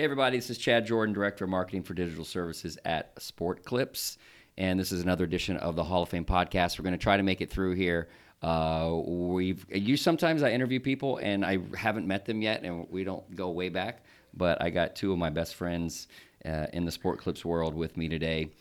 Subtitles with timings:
[0.00, 4.16] Hey, everybody, this is Chad Jordan, Director of Marketing for Digital Services at Sport Clips.
[4.56, 6.78] And this is another edition of the Hall of Fame podcast.
[6.78, 8.08] We're going to try to make it through here.
[8.40, 13.04] Uh, we've you sometimes I interview people and I haven't met them yet, and we
[13.04, 14.02] don't go way back.
[14.32, 16.08] But I got two of my best friends
[16.46, 18.52] uh, in the Sport Clips world with me today,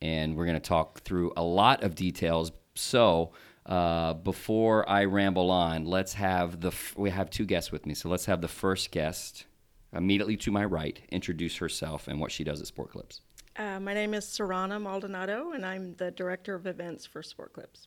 [0.00, 2.52] and we're going to talk through a lot of details.
[2.76, 3.32] So
[3.66, 7.94] uh, before I ramble on, let's have the f- we have two guests with me.
[7.94, 9.46] So let's have the first guest
[9.94, 13.20] immediately to my right introduce herself and what she does at Sport Clips.
[13.56, 17.86] Uh, my name is Serrana Maldonado, and I'm the Director of Events for Sport Clips.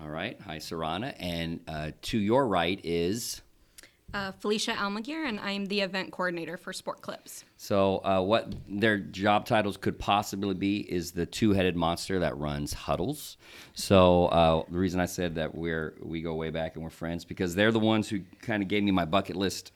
[0.00, 0.40] All right.
[0.46, 1.14] Hi, Serrana.
[1.18, 3.42] And uh, to your right is.
[4.12, 7.44] Uh, Felicia Almaguer, and I'm the event coordinator for Sport Clips.
[7.56, 12.72] So, uh, what their job titles could possibly be is the two-headed monster that runs
[12.72, 13.36] huddles.
[13.74, 17.24] So, uh, the reason I said that we're we go way back and we're friends
[17.24, 19.72] because they're the ones who kind of gave me my bucket list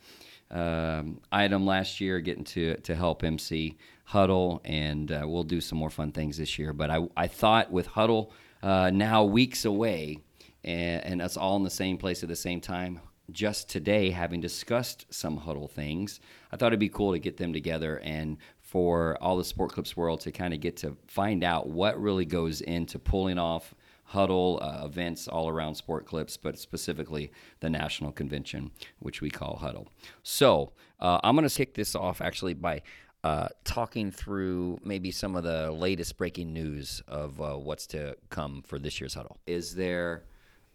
[0.50, 5.78] um, item last year, getting to to help MC Huddle, and uh, we'll do some
[5.78, 6.72] more fun things this year.
[6.72, 8.32] But I I thought with Huddle
[8.62, 10.18] uh, now weeks away,
[10.64, 13.00] and, and us all in the same place at the same time.
[13.30, 16.18] Just today, having discussed some huddle things,
[16.50, 19.96] I thought it'd be cool to get them together and for all the Sport Clips
[19.96, 23.74] world to kind of get to find out what really goes into pulling off
[24.08, 29.56] huddle uh, events all around sport clips but specifically the national convention which we call
[29.56, 29.88] huddle.
[30.22, 32.82] So uh, i'm going to kick this off actually by
[33.24, 38.62] uh, talking through maybe some of the latest breaking news of uh, what's to come
[38.62, 39.38] for this year's huddle.
[39.46, 40.24] Is there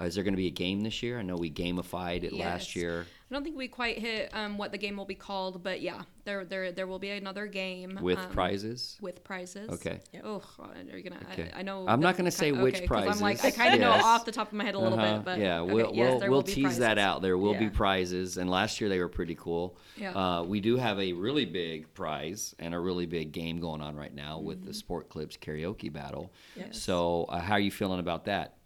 [0.02, 1.20] is there going to be a game this year?
[1.20, 4.72] I know we gamified it last year I don't think we quite hit um, what
[4.72, 8.20] the game will be called, but yeah, there there there will be another game with
[8.20, 8.96] um, prizes.
[9.02, 9.72] With prizes.
[9.72, 10.02] Okay.
[10.24, 11.20] Oh, are you gonna?
[11.32, 11.50] Okay.
[11.52, 11.88] I, I know.
[11.88, 14.02] I'm not gonna say ki- which okay, 'cause I'm like I kind of Yes.
[14.02, 15.16] know off the top of my head a little Uh-huh.
[15.16, 17.24] bit, but yeah, okay, we'll yes, we'll, there we'll will be tease that out.
[17.24, 19.78] There will be prizes, and last year they were pretty cool.
[19.98, 20.12] Yeah.
[20.12, 23.96] Uh, we do have a really big prize and a really big game going on
[23.96, 24.68] right now with Mm-hmm.
[24.68, 26.32] the Sport Clips karaoke battle.
[26.56, 26.80] Yes.
[26.80, 28.58] So, uh, how are you feeling about that?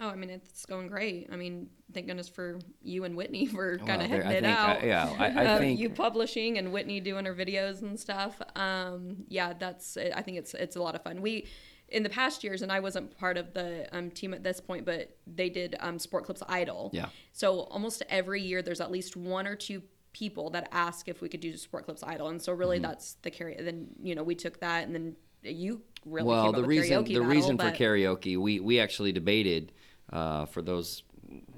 [0.00, 1.28] Oh, I mean, it's going great.
[1.32, 4.34] I mean, thank goodness for you and Whitney for Well, kind of there- hitting I
[4.38, 4.82] it think, out.
[4.82, 8.40] I- yeah, I, I Uh, think you publishing and Whitney doing her videos and stuff.
[8.56, 9.96] Um, yeah, that's.
[9.96, 11.20] I think it's it's a lot of fun.
[11.22, 11.46] We
[11.90, 14.84] in the past years, and I wasn't part of the um, team at this point,
[14.84, 16.90] but they did um, Sport Clips Idol.
[16.92, 17.06] Yeah.
[17.32, 19.82] So almost every year, there's at least one or two
[20.12, 22.86] people that ask if we could do Sport Clips Idol, and so really Mm-hmm.
[22.86, 23.56] that's the carry.
[23.60, 27.28] Then you know we took that, and then you really well, the reason the battle,
[27.28, 29.72] reason for karaoke, we we actually debated
[30.12, 31.02] uh, for those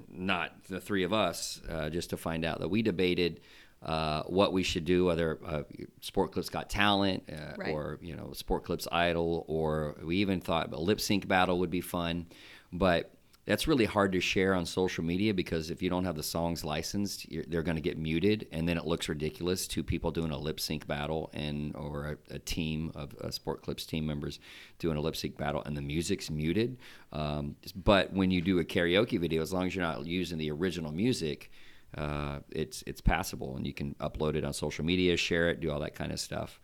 [0.09, 3.41] not the three of us, uh, just to find out that we debated.
[3.83, 5.63] Uh, what we should do, whether uh,
[6.01, 7.73] Sport Clips Got Talent uh, Right.
[7.73, 11.71] or you know Sport Clips Idol, or we even thought a lip sync battle would
[11.71, 12.27] be fun,
[12.73, 13.13] but
[13.47, 16.65] that's really hard to share on social media because if you don't have the songs
[16.65, 19.69] licensed, they're going to get muted, and then it looks ridiculous.
[19.69, 23.63] Two people doing a lip sync battle, and or a, a team of uh, Sport
[23.63, 24.41] Clips team members
[24.81, 26.77] doing a lip sync battle, and the music's muted.
[27.13, 30.51] Um, but when you do a karaoke video, as long as you're not using the
[30.51, 31.53] original music,
[31.97, 35.71] uh, it's it's passable, and you can upload it on social media, share it, do
[35.71, 36.61] all that kind of stuff.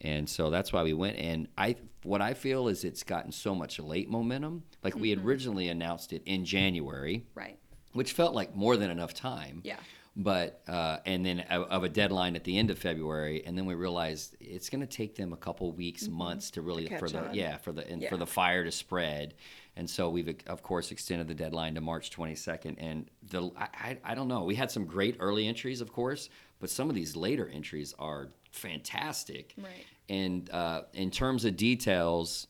[0.00, 1.16] And so that's why we went.
[1.16, 4.62] And I, what I feel is it's gotten so much late momentum.
[4.82, 7.58] Like we had originally announced it in January, right.
[7.92, 9.62] which felt like more than enough time.
[9.64, 9.76] Yeah.
[10.18, 13.66] But uh, and then of, of a deadline at the end of February, and then
[13.66, 17.10] we realized it's going to take them a couple weeks, months to really To for
[17.10, 17.34] the on.
[17.34, 19.34] yeah for the and for the fire to spread.
[19.76, 22.76] And so we've of course extended the deadline to March 22nd.
[22.78, 24.44] And the I, I, I don't know.
[24.44, 26.30] We had some great early entries, of course,
[26.60, 29.54] but some of these later entries are fantastic.
[29.56, 29.84] Right.
[30.08, 32.46] And uh, in terms of details,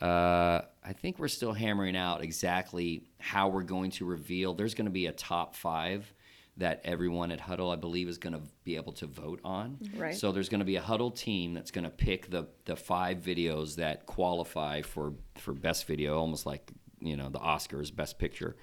[0.00, 4.54] uh, I think we're still hammering out exactly how we're going to reveal.
[4.54, 6.12] There's going to be a top five
[6.58, 9.78] that everyone at Huddle, I believe, is going to be able to vote on.
[9.96, 10.14] Right.
[10.14, 13.18] So there's going to be a Huddle team that's going to pick the the five
[13.18, 18.56] videos that qualify for for best video, almost like you know the Oscars, best picture.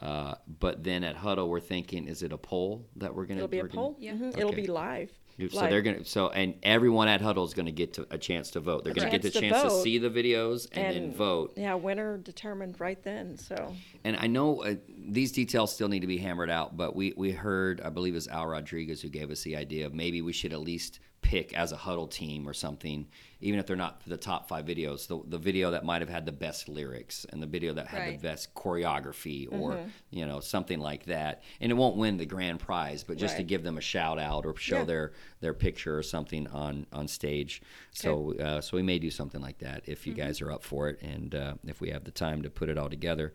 [0.00, 3.44] Uh, but then at Huddle, we're thinking, is it a poll that we're going to?
[3.44, 3.94] It'll be a poll.
[4.00, 4.12] Yeah.
[4.14, 4.36] Mhm.
[4.36, 5.12] It'll be live.
[5.50, 8.60] So they're gonna so and everyone at Huddle is gonna get to a chance to
[8.60, 8.84] vote.
[8.84, 11.54] They're gonna get the chance to chance to see the videos and, then vote.
[11.56, 13.36] Yeah, winner determined right then.
[13.36, 13.74] So
[14.04, 17.32] And I know uh, these details still need to be hammered out, but we we
[17.32, 20.32] heard I believe it was Al Rodriguez who gave us the idea of maybe we
[20.32, 23.06] should at least pick as a Huddle team or something,
[23.40, 26.26] even if they're not the top five videos, the, the video that might have had
[26.26, 29.88] the best lyrics and the video that had the best choreography or Mm-hmm.
[30.10, 31.42] you know something like that.
[31.60, 34.44] And it won't win the grand prize, but just to give them a shout out
[34.46, 34.84] or show Yeah.
[34.84, 37.62] their their picture or something on on stage.
[37.90, 40.22] So uh, so we may do something like that if you Mm-hmm.
[40.26, 42.76] guys are up for it and uh, if we have the time to put it
[42.78, 43.32] all together.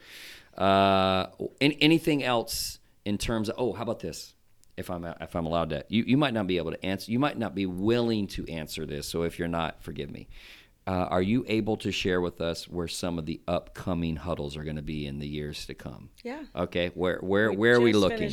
[0.58, 1.28] Uh,
[1.62, 3.56] an- anything else in terms of?
[3.58, 4.36] Oh, how about this?
[4.80, 7.12] If I'm if I'm allowed to, you, you might not be able to answer.
[7.12, 9.08] You might not be willing to answer this.
[9.08, 10.28] So if you're not, forgive me.
[10.88, 14.64] Uh, are you able to share with us where some of the upcoming huddles are
[14.64, 16.10] going to be in the years to come?
[16.24, 16.44] Yeah.
[16.56, 16.92] Okay.
[16.96, 18.32] Where where where are we looking?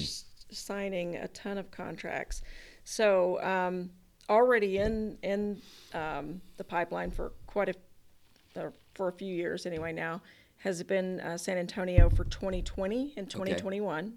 [0.51, 2.43] signing a ton of contracts.
[2.85, 3.91] So um,
[4.31, 5.61] already in in
[5.93, 7.75] um, the pipeline for quite a
[8.61, 10.23] uh, for a few years anyway now
[10.59, 14.05] has been uh, San Antonio for 2020 and 2021.
[14.05, 14.15] Okay,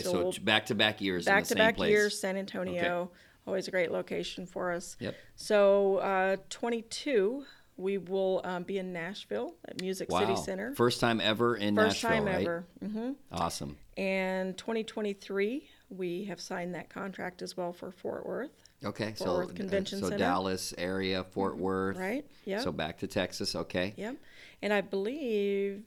[0.00, 1.90] So so, we'll- back to back years in Back the to same back place.
[1.90, 3.10] years, San Antonio,
[3.46, 4.96] always a great location for us.
[5.00, 5.14] Yep.
[5.36, 7.44] So uh, 22,
[7.76, 10.20] we will um, be in Nashville at Music Wow.
[10.20, 10.74] City Center.
[10.74, 12.42] First time ever in First Nashville, time right?
[12.42, 12.64] ever.
[12.80, 13.76] hmm Awesome.
[13.96, 18.50] And 2023, we have signed that contract as well for Fort Worth,
[18.84, 20.18] Okay, so Worth Convention so Center.
[20.18, 22.24] Dallas area, Fort Worth, right?
[22.46, 22.62] Yep.
[22.62, 23.54] So back to Texas.
[23.54, 23.94] Okay.
[23.96, 24.16] Yep.
[24.62, 25.82] And I believe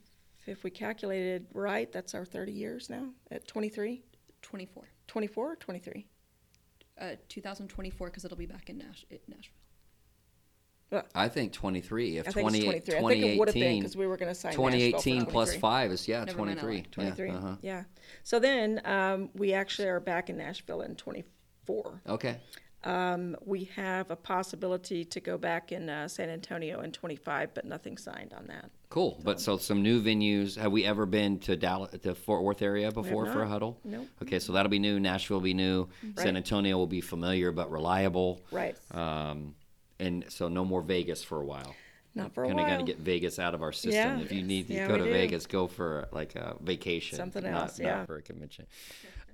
[0.46, 4.02] if we calculated right, that's our 30 years now at 23,
[4.42, 4.88] 24.
[5.06, 6.06] 24 or 23.
[6.98, 9.52] Uh, 2024 because it'll be back in Nash- in Nashville.
[11.14, 12.18] I think 23.
[12.18, 12.94] If I think 20, it's 23.
[12.96, 14.70] I think it would have been 2018 because we were going to sign Nashville for
[14.70, 15.60] 2018 plus 23.
[15.60, 16.76] five is yeah, Never mind, I 23.
[16.76, 16.92] lied.
[16.92, 17.28] 23.
[17.28, 17.56] Yeah.
[17.60, 17.84] Yeah, uh-huh.
[18.22, 22.02] So then um, we actually are back in Nashville in 24.
[22.08, 22.38] Okay.
[22.86, 27.64] Um, we have a possibility to go back in uh, San Antonio in 25, but
[27.64, 28.70] nothing signed on that.
[28.90, 29.20] Cool.
[29.24, 30.56] But so some new venues.
[30.56, 33.48] Have we ever been to Dallas, to Fort Worth area before for a not.
[33.48, 33.80] huddle?
[33.84, 34.06] Nope.
[34.22, 35.00] Okay, so that'll be new.
[35.00, 35.88] Nashville will be new.
[36.16, 38.40] San Antonio will be familiar but reliable.
[38.52, 38.76] Right.
[38.92, 39.56] Um,
[39.98, 41.74] and so no more Vegas for a while.
[42.14, 42.54] Not for a while.
[42.56, 42.86] Kind of got while.
[42.86, 44.18] to get Vegas out of our system.
[44.18, 44.20] Yeah.
[44.20, 45.12] If you need to Yeah, go to do.
[45.12, 47.16] Vegas, go for like a vacation.
[47.16, 48.04] Something else, not yeah.
[48.06, 48.66] for a convention.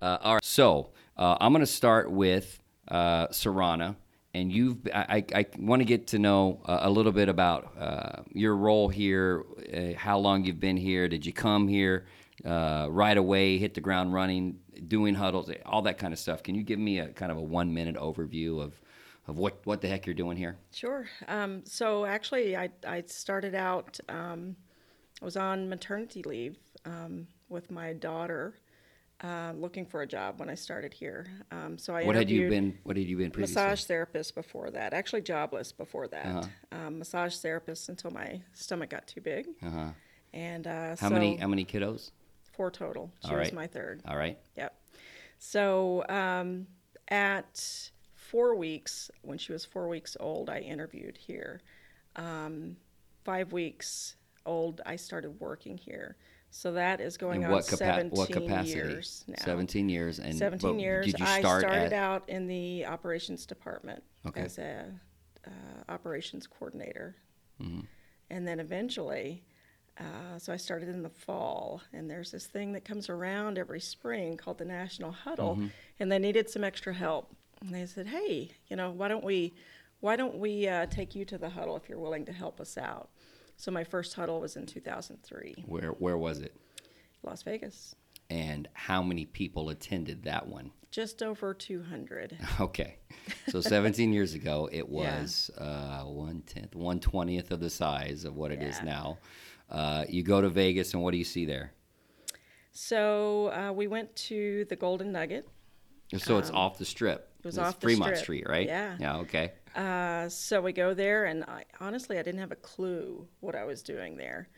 [0.00, 0.44] Uh, all right.
[0.44, 3.96] So uh, I'm going to start with uh, Serrana.
[4.34, 7.76] And you've, I, I, I want to get to know uh, a little bit about
[7.78, 9.44] uh, your role here,
[9.74, 11.06] uh, how long you've been here.
[11.06, 12.06] Did you come here
[12.44, 14.58] uh, right away, hit the ground running,
[14.88, 16.42] doing huddles, all that kind of stuff?
[16.42, 18.80] Can you give me a kind of a one minute overview of,
[19.28, 20.56] of what, what the heck you're doing here?
[20.72, 21.06] Sure.
[21.28, 24.56] Um, so actually, I, I started out, um,
[25.20, 26.56] I was on maternity leave
[26.86, 28.54] um, with my daughter
[29.22, 31.26] uh, looking for a job when I started here.
[31.50, 32.78] Um, so I What had you been?
[32.82, 33.62] What had you been previously?
[33.62, 36.26] massage therapist before that, actually jobless before that.
[36.26, 36.48] Uh-huh.
[36.86, 39.46] Um, massage therapist until my stomach got too big.
[39.62, 39.88] Uh-huh.
[40.34, 41.36] And uh, How so many?
[41.36, 42.10] How many kiddos?
[42.52, 43.10] four total.
[43.24, 43.54] She All was right.
[43.54, 44.02] my third.
[44.06, 44.38] All right.
[44.56, 44.74] Yep.
[45.38, 46.66] So um,
[47.08, 51.60] at four weeks, when she was four weeks old, I interviewed here.
[52.16, 52.76] Um,
[53.24, 54.16] five weeks
[54.46, 56.16] old, I started working here.
[56.54, 58.74] So that is going In on what, capa- 17 what capacity?
[58.76, 59.36] years now.
[59.42, 60.18] 17 years.
[60.18, 61.06] And 17 but years.
[61.06, 61.92] Did you I start started at?
[61.94, 64.42] out in the operations department Okay.
[64.42, 64.84] as a
[65.46, 65.50] uh,
[65.90, 67.16] operations coordinator.
[67.60, 67.80] Mm-hmm.
[68.30, 69.42] And then eventually,
[69.98, 73.80] uh, so I started in the fall, and there's this thing that comes around every
[73.80, 75.66] spring called the National Huddle, Mm-hmm.
[76.00, 77.34] and they needed some extra help.
[77.62, 79.54] And they said, "Hey, you know, why don't we,
[80.00, 82.76] why don't we uh, take you to the huddle if you're willing to help us
[82.76, 83.08] out?"
[83.62, 86.52] So my first huddle was in 2003, Where Where was it?
[87.22, 87.94] Las Vegas,
[88.28, 90.72] And how many people attended that one?
[90.90, 92.36] just over 200.
[92.60, 92.96] Okay,
[93.50, 95.20] so 17 years ago, it Yeah.
[95.20, 98.84] was uh, one tenth, one twentieth of the size of what it is Yeah.
[98.84, 99.18] now.
[99.70, 101.72] Uh, you go to Vegas, and what do you see there?
[102.72, 105.46] So uh, we went to the Golden Nugget.
[106.18, 107.20] So it's off the strip.
[107.20, 108.22] Um, it was It's off the Fremont strip.
[108.24, 108.66] Street, right?
[108.66, 108.96] Yeah.
[108.98, 109.16] Yeah.
[109.18, 109.52] Okay.
[109.74, 113.64] Uh, so we go there, and I, honestly, I didn't have a clue what I
[113.64, 114.48] was doing there.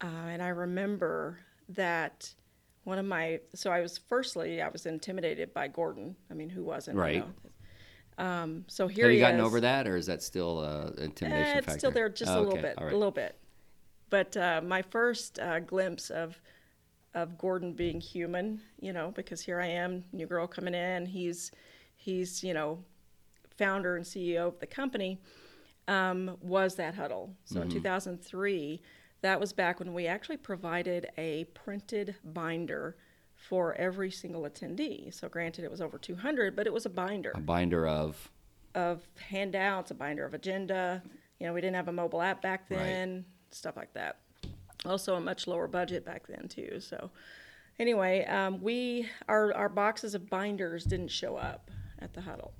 [0.00, 1.38] Uh, and I remember
[1.70, 2.34] that
[2.82, 6.16] one of my so I was firstly I was intimidated by Gordon.
[6.30, 6.96] I mean, who wasn't?
[6.96, 7.24] you Right.
[8.18, 8.24] know?
[8.24, 9.46] Um, so here Have you gotten is.
[9.46, 11.78] over that, or is that still uh, intimidation Eh, it's factor?
[11.78, 12.62] still there, just Oh, a little okay.
[12.62, 13.36] bit, All a little bit.
[14.10, 16.40] But uh, my first uh, glimpse of
[17.14, 21.06] of Gordon being human, you know, because here I am, new girl coming in.
[21.06, 21.50] He's
[21.96, 22.84] he's you know,
[23.56, 25.20] founder and CEO of the company.
[25.86, 27.34] Um, was that huddle?
[27.44, 27.68] So Mm-hmm.
[27.70, 28.82] in 2003,
[29.22, 32.96] that was back when we actually provided a printed binder
[33.34, 35.12] for every single attendee.
[35.12, 38.30] So granted, it was over 200, but it was a binder A binder of
[38.74, 41.00] of handouts, a binder of agenda.
[41.38, 42.78] You know, we didn't have a mobile app back Right.
[42.86, 44.18] then, stuff like that.
[44.84, 46.80] Also, a much lower budget back then too.
[46.80, 47.10] So,
[47.78, 51.70] anyway, um, we our our boxes of binders didn't show up
[52.00, 52.52] at the huddle,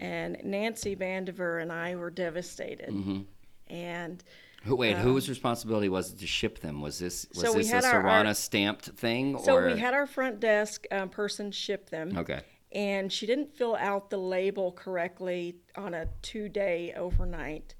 [0.00, 2.90] and Nancy Vandiver and I were devastated.
[2.90, 3.20] Mm-hmm.
[3.68, 4.22] And
[4.64, 6.80] Who, wait, whose responsibility was it to ship them?
[6.80, 9.38] Was this was Um, So we this had a our- our- stamped thing?
[9.42, 9.66] so or?
[9.72, 12.16] we had our front desk um, person ship them.
[12.16, 12.40] Okay.
[12.72, 17.74] and she didn't fill out the label correctly on a two day overnight.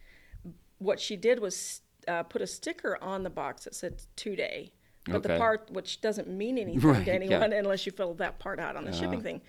[0.78, 4.72] What she did was uh, put a sticker on the box that said two day,
[5.06, 5.28] but Okay.
[5.34, 7.14] the part which doesn't mean anything Right, to yeah.
[7.14, 9.40] anyone unless you fill that part out on the shipping thing.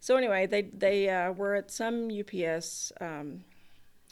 [0.00, 3.44] So anyway, they they uh, were at some UPS um,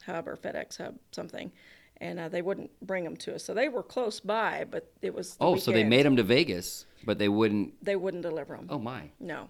[0.07, 1.50] hub or FedEx hub something,
[1.97, 3.45] and uh, they wouldn't bring them to us.
[3.45, 5.37] So they were close by, but it was.
[5.40, 7.83] Oh, so they made them to Vegas, but they wouldn't.
[7.85, 8.66] They wouldn't deliver them.
[8.71, 9.11] Oh my.
[9.18, 9.49] No.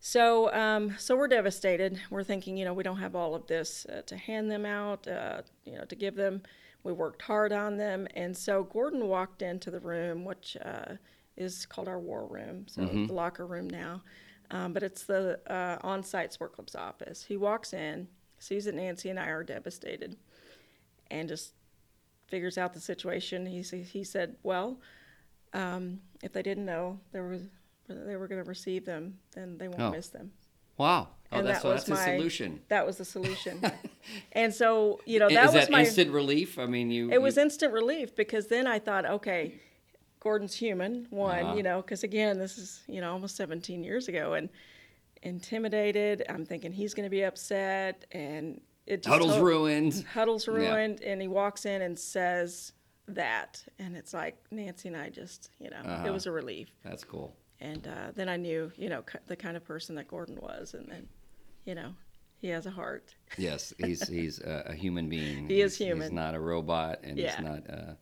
[0.00, 2.00] So, um, so we're devastated.
[2.08, 5.08] We're thinking, you know, we don't have all of this uh, to hand them out,
[5.08, 6.42] uh, you know, to give them.
[6.84, 10.94] We worked hard on them, and so Gordon walked into the room, which uh,
[11.36, 14.02] is called our war room, so the locker room now,
[14.50, 17.24] um, but it's the uh, on-site Sport Clips office.
[17.24, 20.16] He walks in, sees that Nancy and I are devastated,
[21.10, 21.52] and just
[22.26, 23.46] figures out the situation.
[23.46, 24.78] He he said, well,
[25.52, 27.42] um, if they didn't know there was
[27.88, 29.90] they were going to receive them, then they won't Oh.
[29.90, 30.32] miss them.
[30.76, 31.08] Wow.
[31.32, 32.60] Oh, And that's that was that's my- solution.
[32.68, 33.60] That was the solution.
[34.32, 36.58] and so, you know, that Is was that my instant relief?
[36.58, 37.10] I mean, you.
[37.10, 39.54] it was instant relief because then I thought, okay,
[40.20, 41.54] Gordon's human, one, Uh-huh.
[41.56, 44.48] you know, because again, this is, you know, almost 17 years ago and
[45.22, 46.24] intimidated.
[46.28, 50.04] I'm thinking he's going to be upset and it just Huddle's ruined.
[50.12, 50.54] Huddle's Yeah.
[50.54, 51.02] ruined.
[51.02, 52.72] And he walks in and says
[53.06, 53.62] that.
[53.78, 56.06] And it's like Nancy and I just, you know, Uh-huh.
[56.06, 56.72] it was a relief.
[56.82, 57.36] That's cool.
[57.60, 60.74] And uh, then I knew, you know, the kind of person that Gordon was.
[60.74, 61.08] And then,
[61.64, 61.92] you know,
[62.40, 63.14] he has a heart.
[63.36, 65.48] Yes, he's he's a, a human being.
[65.48, 66.02] He is human.
[66.02, 67.34] He's not a robot, and Yeah.
[67.36, 67.94] he's not uh,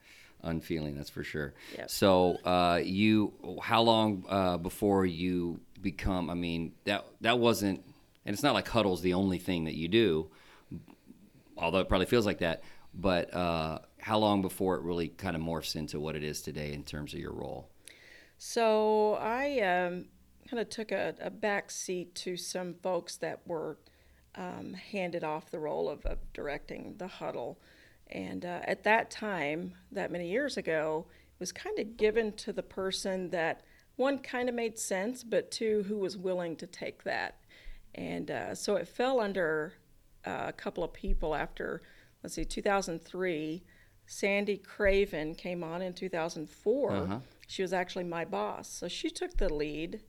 [0.43, 0.97] unfeeling.
[0.97, 1.55] That's for sure.
[1.77, 1.91] Yep.
[1.91, 6.31] So, uh, you, how long uh, before you become?
[6.31, 7.85] I mean, that that wasn't,
[8.25, 10.31] and it's not like huddle's the only thing that you do,
[11.57, 12.63] although it probably feels like that.
[12.95, 16.73] But uh, how long before it really kind of morphs into what it is today
[16.73, 17.69] in terms of your role?
[18.39, 20.07] So I um,
[20.49, 23.79] kind of took a, a back seat to some folks that were
[24.35, 27.59] um, handed off the role of, of directing the huddle.
[28.11, 32.53] And uh, at that time, that many years ago, it was kind of given to
[32.53, 33.63] the person that
[33.97, 37.37] one kind of made sense, but two who was willing to take that.
[37.95, 39.75] And uh, so it fell under
[40.27, 41.83] uh, a couple of people after,
[42.23, 43.63] let's see, 2003.
[44.07, 46.93] Sandy Craven came on in 2004.
[46.93, 47.19] Uh-huh.
[47.49, 48.69] She was actually my boss.
[48.69, 50.01] So she took the lead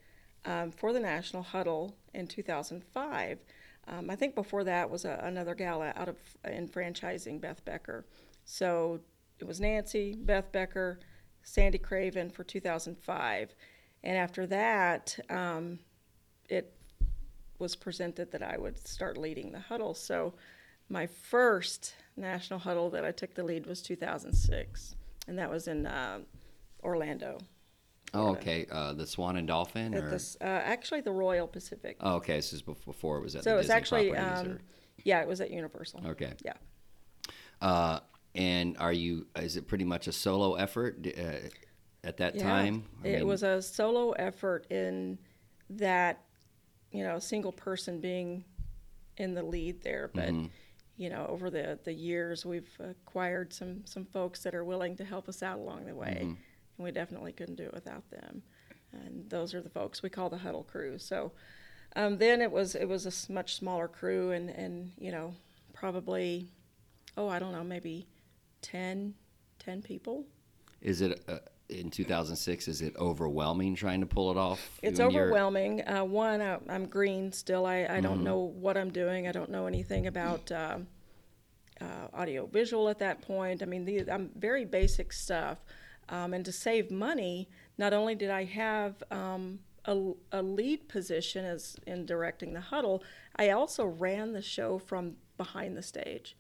[0.46, 3.40] um, for the National Huddle in 2005.
[3.88, 8.06] Um, I think before that was a, another gal out of in franchising, Beth Becker.
[8.46, 9.00] So
[9.40, 11.00] it was Nancy, Beth Becker,
[11.44, 13.56] Sandy Craven for 2005.
[14.04, 15.80] And after that, um,
[16.50, 16.74] it
[17.60, 19.94] was presented that I would start leading the huddle.
[19.94, 20.34] So
[20.90, 24.96] my first national huddle that I took the lead was 2006,
[25.28, 26.20] and that was in uh,
[26.84, 27.40] Orlando.
[28.14, 28.66] Oh, okay.
[28.72, 31.98] Uh, the Swan and Dolphin, At or this, uh, actually, the Royal Pacific.
[32.00, 32.36] oh, okay.
[32.38, 34.60] This is bef- before it was at so the it was Disney actually, properties, um,
[35.04, 36.02] yeah, it was at Universal.
[36.08, 36.34] okay.
[36.44, 36.54] Yeah.
[37.62, 38.00] Uh,
[38.36, 39.28] and are you?
[39.36, 41.50] Is it pretty much a solo effort d- uh,
[42.04, 42.44] at that Yeah.
[42.44, 42.86] time?
[43.04, 45.18] I it mean, was a solo effort in
[45.72, 46.24] that,
[46.92, 48.46] you know, single person being
[49.18, 50.10] in the lead there.
[50.14, 50.46] But, Mm-hmm.
[50.98, 55.04] you know, over the, the years, we've acquired some, some folks that are willing to
[55.04, 56.36] help us out along the way.
[56.78, 56.82] Mm-hmm.
[56.82, 58.44] And we definitely couldn't do it without them.
[58.94, 60.98] And those are the folks we call the huddle crew.
[60.98, 61.32] So
[61.96, 65.34] um, then it was it was a much smaller crew and, and, you know,
[65.74, 66.48] probably,
[67.18, 68.08] oh, I don't know, maybe
[68.62, 69.14] 10,
[69.60, 70.26] 10 people.
[70.82, 72.68] Is it uh, in 2006?
[72.68, 74.80] Is it overwhelming trying to pull it off?
[74.82, 75.88] It's overwhelming.
[75.88, 77.66] Uh, one, uh, I'm green still.
[77.66, 79.28] I, I don't know what I'm doing.
[79.28, 80.78] I don't know anything about uh,
[81.82, 83.62] uh, audio visual at that point.
[83.62, 85.60] I mean, the, I'm very basic stuff.
[86.10, 91.46] Um, and to save money, not only did I have um, a, a lead position
[91.46, 93.04] as in directing the huddle,
[93.36, 96.36] I also ran the show from behind the stage.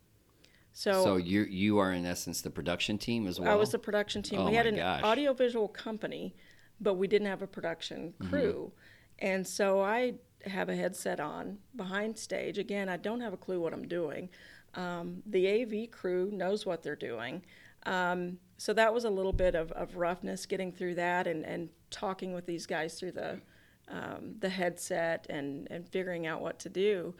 [0.73, 3.51] So, So you you are in essence the production team as well.
[3.51, 4.41] I was the production team.
[4.41, 5.01] Oh we had an gosh.
[5.03, 6.35] audiovisual company,
[6.79, 8.29] but we didn't have a production Mm-hmm.
[8.29, 8.71] crew.
[9.19, 10.13] And so I
[10.45, 12.59] have a headset on behind stage.
[12.59, 14.29] Again, I don't have a clue what I'm doing.
[14.75, 17.41] Um, the AV crew knows what they're doing.
[17.87, 21.69] Um, so that was a little bit of, of roughness getting through that and, and
[21.89, 23.39] talking with these guys through the,
[23.87, 27.13] um, the headset and, and figuring out what to do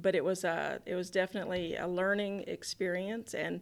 [0.00, 3.60] but it was a it was definitely a learning experience and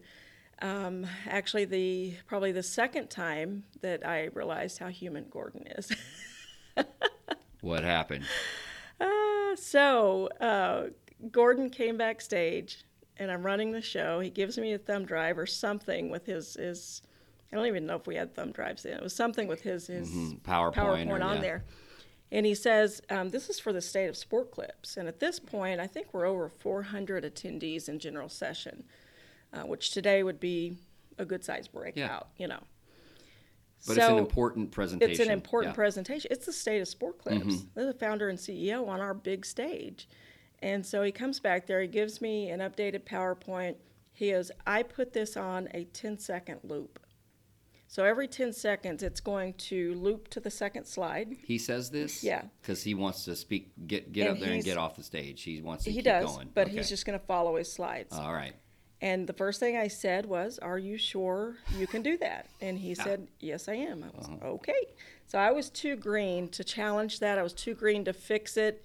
[0.61, 5.91] um, actually the probably the second time that I realized how human Gordon is.
[7.61, 8.23] What happened?
[9.01, 10.83] Uh, so uh,
[11.29, 12.85] Gordon came backstage
[13.19, 14.19] and I'm running the show.
[14.19, 17.01] He gives me a thumb drive or something with his his.
[17.51, 18.93] I don't even know if we had thumb drives in.
[18.93, 20.09] It was something with his his
[20.43, 21.41] PowerPoint or- on yeah.
[21.41, 21.63] there.
[22.31, 24.97] And he says, um, This is for the state of sport clips.
[24.97, 28.83] And at this point, I think we're over 400 attendees in general session,
[29.51, 30.77] uh, which today would be
[31.17, 31.95] a good sized breakout,
[32.35, 32.43] yeah.
[32.43, 32.59] you know.
[33.87, 35.11] But it's an important presentation.
[35.11, 35.75] It's an important Yeah.
[35.75, 36.27] presentation.
[36.31, 37.63] It's the state of sport clips.
[37.73, 40.07] They're the founder and CEO on our big stage.
[40.61, 43.75] And so he comes back there, he gives me an updated PowerPoint.
[44.13, 46.99] He goes, I put this on a 10 second loop.
[47.87, 51.35] So every 10 seconds, it's going to loop to the second slide.
[51.43, 52.23] He says this.
[52.23, 52.43] Yeah.
[52.61, 55.01] Because he wants to speak, get get And up there and he's- get off the
[55.03, 55.41] stage.
[55.41, 56.51] He wants to He keep does, going.
[56.53, 56.77] but Okay.
[56.77, 58.13] he's just going to follow his slides.
[58.13, 58.53] All right.
[59.01, 62.47] And the first thing I said was, Are you sure you can do that?
[62.61, 64.03] And he said, Yes, I am.
[64.03, 64.47] I was, Uh-huh.
[64.49, 64.85] Okay.
[65.25, 67.39] So I was too green to challenge that.
[67.39, 68.83] I was too green to fix it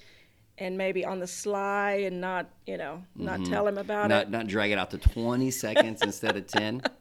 [0.58, 4.08] and maybe on the sly and not, you know, not tell him about Mm-hmm.
[4.10, 4.30] Not it.
[4.30, 6.82] not drag it out to 20 seconds instead of 10.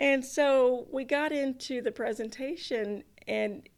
[0.00, 3.68] And so we got into the presentation and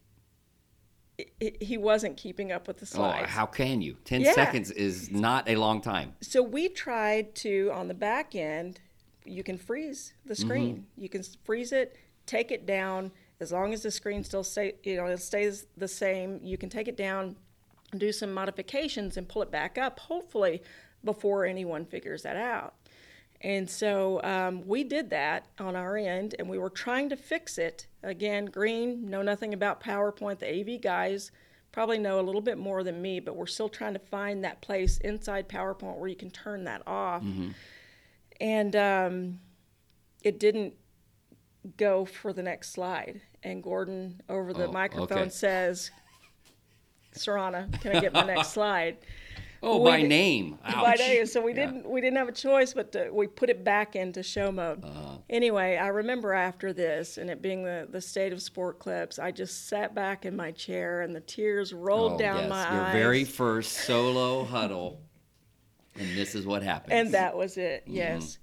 [1.61, 3.25] he wasn't keeping up with the slides.
[3.27, 3.95] Oh, how can you?
[4.05, 4.33] 10 Yeah.
[4.33, 6.15] seconds is not a long time.
[6.21, 8.79] so we tried to on the back end
[9.23, 13.81] you can freeze the screen you can freeze it take it down as long as
[13.81, 17.35] the screen still stay you know it stays the same you can take it down
[17.99, 20.61] do some modifications and pull it back up hopefully
[21.03, 22.73] before anyone figures that out.
[23.41, 27.57] And so um, we did that on our end and we were trying to fix
[27.57, 27.87] it.
[28.03, 31.31] Again green know nothing about powerpoint the av guys
[31.71, 34.61] probably know a little bit more than me but we're still trying to find that
[34.61, 37.23] place inside powerpoint where you can turn that off.
[38.39, 39.39] And um,
[40.23, 40.73] it didn't
[41.77, 43.21] go for the next slide.
[43.43, 45.29] And gordon over the Oh, microphone okay.
[45.29, 45.91] says
[47.15, 48.97] Serrana, can I get my next slide?
[49.63, 50.59] Oh, We by did- name.
[50.65, 50.83] Ouch.
[50.83, 51.25] by name.
[51.25, 51.65] So we Yeah.
[51.67, 54.83] didn't we didn't have a choice, but to, we put it back into show mode.
[54.83, 55.17] Uh-huh.
[55.29, 59.31] Anyway, I remember after this, and it being the the state of sport clips, I
[59.31, 62.49] just sat back in my chair, and the tears rolled Oh, down yes.
[62.49, 62.93] my Your eyes.
[62.93, 65.01] Your very first solo huddle.
[65.97, 66.93] And this is what happened.
[66.93, 67.83] and that was it.
[67.85, 67.95] Mm-hmm.
[67.95, 68.37] Yes.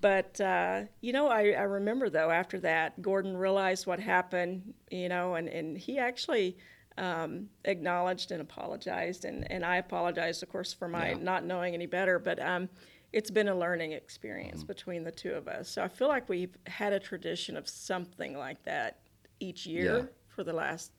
[0.00, 4.72] But uh, you know, I, I remember though after that, Gordon realized what happened.
[4.90, 6.56] You know, and and he actually
[6.98, 11.18] um, acknowledged and apologized, and and I apologized, of course, for my Yeah.
[11.20, 12.18] not knowing any better.
[12.18, 12.68] But um,
[13.12, 14.66] it's been a learning experience Mm-hmm.
[14.66, 15.68] between the two of us.
[15.68, 18.98] So I feel like we've had a tradition of something like that
[19.40, 20.02] each year Yeah.
[20.28, 20.92] for the last.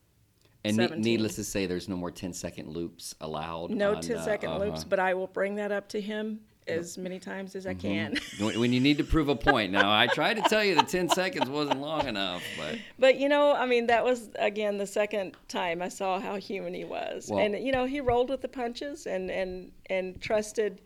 [0.64, 3.70] And ne- needless to say, there's no more 10 second loops allowed.
[3.70, 4.86] No on, 10 uh, loops, uh-huh.
[4.90, 8.18] but I will bring that up to him as many times as I can.
[8.40, 9.72] When, when you need to prove a point.
[9.72, 13.30] Now, I tried to tell you the 10 seconds wasn't long enough, but But you
[13.30, 17.30] know, I mean, that was again the second time I saw how human he was,
[17.30, 20.82] Well- and you know, he rolled with the punches and and and trusted,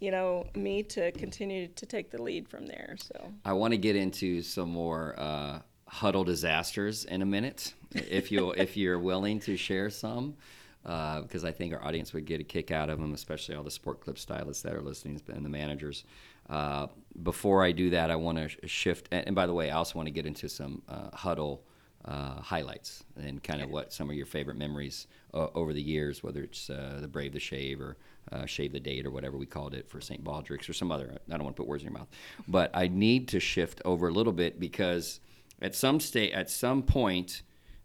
[0.00, 2.96] you know, me to continue to take the lead from there.
[2.98, 8.30] So I want to get into some more uh, huddle disasters in a minute, if
[8.32, 10.36] you if you're willing to share some,
[10.82, 13.70] because I think our audience would get a kick out of them, especially all the
[13.70, 16.04] sport clip stylists that are listening and the managers.
[16.48, 16.88] Uh,
[17.22, 19.76] before I do that, I want to sh- shift, and, and by the way, I
[19.76, 21.64] also want to get into some uh, huddle.
[22.04, 26.20] Uh, highlights and kind of what some of your favorite memories uh, over the years,
[26.20, 27.96] whether it's uh, the Brave the Shave or
[28.32, 30.24] uh, Shave the Date or whatever we called it for St.
[30.24, 31.16] Baldrick's or some other.
[31.28, 32.08] I don't want to put words in your mouth,
[32.48, 35.20] but I need to shift over a little bit because
[35.60, 37.42] at some state, at some point,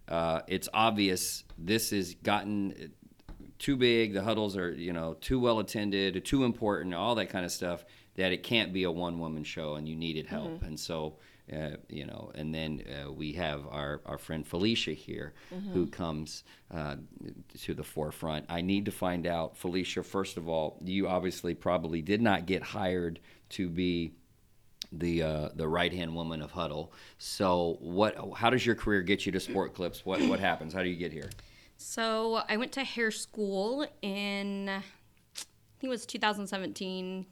[0.08, 2.93] uh, it's obvious this has gotten
[3.60, 4.13] too big.
[4.13, 7.86] The huddles are you know too well attended, too important, all that kind of stuff.
[8.15, 11.17] That it can't be a one woman show, and you needed help, and so.
[11.50, 15.34] Uh, you know, and then uh, we have our, our friend Felicia here
[15.72, 16.43] who comes
[16.74, 16.98] uh,
[17.62, 18.46] to the forefront.
[18.50, 22.62] I need to find out, Felicia, first of all, you obviously probably did not get
[22.62, 24.12] hired to be
[24.91, 26.93] the uh, the right hand woman of Huddle.
[27.17, 28.15] So what?
[28.36, 30.06] How does your career get you to Sport Clips?
[30.06, 30.73] What what happens?
[30.73, 31.30] How do you get here?
[31.78, 34.80] So I went to hair school in, I
[35.80, 37.26] think it was 2017,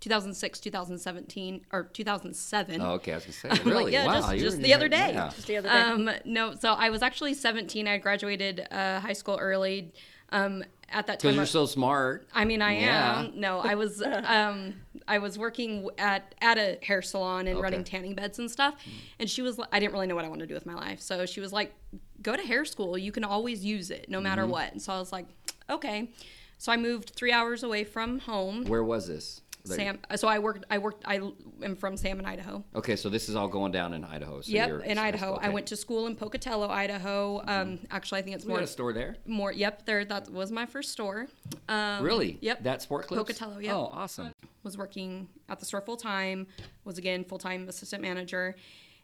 [0.00, 2.80] 2006, 2017, or 2007.
[2.80, 3.92] Oh, okay, I was gonna say I'm like, really.
[3.92, 5.10] yeah, wow, just- just the other day.
[5.12, 5.28] Yeah.
[5.34, 7.86] just the other day, Um, no, so I was actually 17.
[7.86, 9.92] I graduated uh, high school early.
[10.30, 12.28] Um, at that time, Because you're I- so smart.
[12.32, 13.18] I mean, I Yeah.
[13.20, 13.32] am.
[13.40, 14.02] No, I was.
[14.24, 14.74] Um,
[15.08, 17.62] I was working at at a hair salon and Okay.
[17.62, 18.74] running tanning beds and stuff.
[18.84, 18.92] Mm.
[19.20, 19.60] And she was.
[19.72, 21.52] I didn't really know what I wanted to do with my life, so she was
[21.52, 21.74] like,
[22.22, 22.96] "Go to hair school.
[22.98, 24.50] You can always use it, no matter mm-hmm.
[24.52, 25.26] what." And so I was like,
[25.70, 26.10] "Okay."
[26.58, 28.64] So I moved three hours away from home.
[28.64, 29.42] Where was this?
[29.74, 29.98] Sam.
[30.16, 30.64] So I worked.
[30.70, 31.02] I worked.
[31.06, 31.20] I
[31.62, 32.64] am from Salmon, Idaho.
[32.74, 34.40] Okay, so this is all going down in Idaho.
[34.40, 35.34] So yep, you're- in Idaho.
[35.40, 37.42] I went to school in Pocatello, Idaho.
[37.46, 38.60] Um, actually, I think it's We more.
[38.60, 39.16] a store there.
[39.26, 39.52] More.
[39.52, 40.04] Yep, there.
[40.04, 41.26] That was my first store.
[41.68, 42.38] Um, Really?
[42.40, 42.62] Yep.
[42.62, 43.18] That Sport Clips.
[43.20, 43.74] Pocatello, yep.
[43.74, 44.32] Oh, awesome.
[44.62, 46.46] was working at the store full time,
[46.84, 48.56] was again full time assistant manager,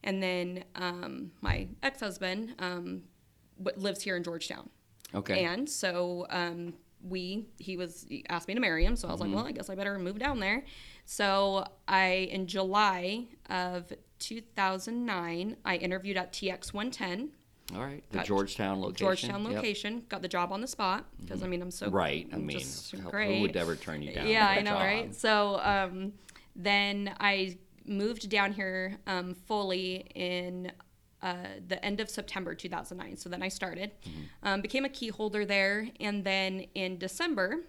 [0.05, 3.03] and then um, my ex husband um,
[3.77, 4.69] lives here in Georgetown,
[5.15, 5.45] Okay.
[5.45, 6.75] and so um,
[7.09, 9.31] we he was he asked me to marry him, so I was Mm-hmm.
[9.33, 10.65] like, well, I guess I better move down there.
[11.05, 17.31] So I in July of 2009, I interviewed at TX 110,
[17.75, 18.03] All right.
[18.11, 19.05] The Georgetown location.
[19.07, 19.55] Georgetown Yep.
[19.55, 20.05] location.
[20.09, 22.29] Got the job on the spot because I mean I'm so Right.
[22.33, 22.61] I mean,
[23.11, 23.37] great.
[23.37, 24.27] who would ever turn you down?
[24.27, 24.83] Yeah, i know, job?
[24.83, 25.15] right?
[25.15, 26.13] So um,
[26.55, 30.71] then I moved down here um, fully in
[31.23, 31.35] uh,
[31.69, 33.17] the end of September 2009.
[33.17, 33.93] So then I started,
[34.43, 37.65] um, became a key holder there, and then in December,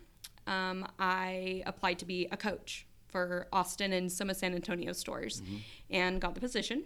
[0.48, 5.42] um, I applied to be a coach for Austin and some of San Antonio stores,
[5.90, 6.84] and got the position.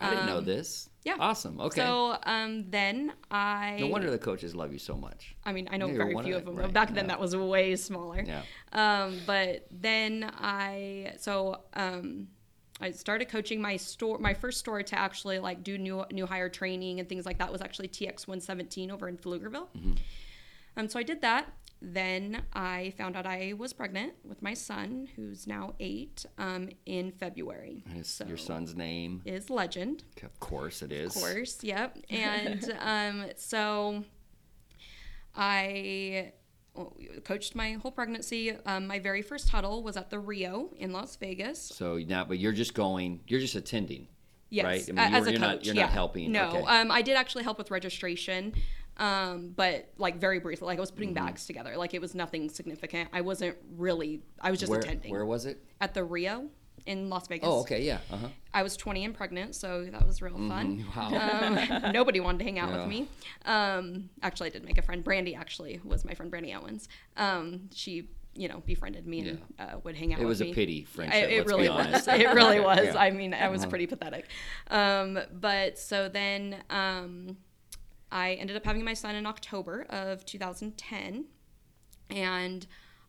[0.00, 0.86] I didn't know this.
[0.86, 1.16] Um, Yeah.
[1.18, 1.60] Awesome.
[1.60, 1.80] Okay.
[1.80, 3.78] So um, then I.
[3.80, 5.34] no wonder the coaches love you so much.
[5.44, 6.56] I mean, I know you're very few of them.
[6.56, 6.96] right, Back yeah.
[6.96, 8.22] then, that was way smaller.
[8.26, 8.42] Yeah.
[8.72, 12.28] Um, but then I so um,
[12.80, 14.18] I started coaching my store.
[14.18, 17.50] My first store to actually like do new new hire training and things like that
[17.50, 19.68] was actually TX 117 over in Pflugerville.
[19.76, 19.92] Mm-hmm.
[20.76, 21.52] Um, so I did that.
[21.80, 27.12] Then I found out I was pregnant with my son, who's now eight, um, in
[27.12, 27.84] February.
[28.02, 29.22] So your son's name.
[29.24, 30.02] is Legend.
[30.24, 31.14] Of course it is.
[31.14, 31.96] Of course, yep.
[32.10, 34.04] And um, so
[35.36, 36.32] I
[37.24, 38.56] coached my whole pregnancy.
[38.66, 41.60] Um, my very first huddle was at the Rio in Las Vegas.
[41.60, 43.20] So now, but you're just going.
[43.26, 44.08] You're just attending.
[44.50, 44.84] Yes, Right.
[44.88, 45.48] I mean, as a you're coach.
[45.56, 45.64] not.
[45.66, 45.82] You're yeah.
[45.82, 46.32] not helping.
[46.32, 46.62] No, Okay.
[46.80, 48.54] um, I did actually help with registration,
[48.96, 50.66] um, but like very briefly.
[50.66, 50.96] Like I was Mm-hmm.
[50.98, 51.76] putting bags together.
[51.76, 53.10] Like it was nothing significant.
[53.12, 54.22] I wasn't really.
[54.40, 55.62] I was just where, attending where was it?
[55.80, 56.48] at the Rio
[56.86, 57.48] in Las Vegas.
[57.48, 57.82] Oh, okay.
[57.82, 57.98] Yeah.
[58.10, 58.28] Uh huh.
[58.54, 60.84] I was 20 and pregnant, so that was real fun.
[60.96, 61.08] Wow.
[61.82, 62.78] Um, nobody wanted to hang out Yeah.
[62.80, 63.08] with me.
[63.44, 65.04] Um, actually, I did make a friend.
[65.04, 66.88] Brandy actually was my friend, Brandy Owens.
[67.16, 70.24] Um, she, you know, befriend me and uh, would hang out with me.
[70.24, 71.14] It was a pity friendship.
[71.14, 71.86] I, it let's really be was.
[71.86, 72.08] honest.
[72.22, 72.96] It really was.
[72.96, 74.26] I mean, I was pretty pathetic.
[74.70, 77.36] Um, but so then um,
[78.10, 81.24] I ended up having my son in October of 2010,
[82.10, 82.66] and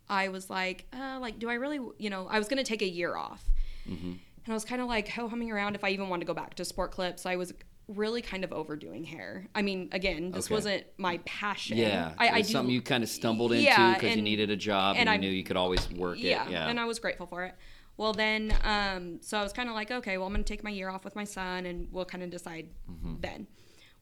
[0.10, 2.88] I was like, uh, like, do I really, you know, I was gonna take a
[2.90, 3.46] year off,
[3.90, 4.08] Mm-hmm.
[4.12, 6.34] and I was kind of like ho humming around if I even wanted to go
[6.34, 7.26] back to sport clips.
[7.26, 7.54] I was
[7.88, 9.48] really kind of overdoing hair.
[9.56, 10.54] I mean, again, this Okay.
[10.54, 11.78] wasn't my passion.
[11.78, 12.12] Yeah.
[12.20, 15.10] I, I do something you kind of stumbled into because you needed a job and,
[15.10, 16.52] and you I- knew you could always work yeah, it.
[16.52, 16.68] Yeah.
[16.70, 17.56] and I was grateful for it.
[17.98, 20.70] Well, then, um, so I was kind of like, okay, well, I'm gonna take my
[20.70, 23.16] year off with my son, and we'll kind of decide Mm-hmm.
[23.20, 23.48] then.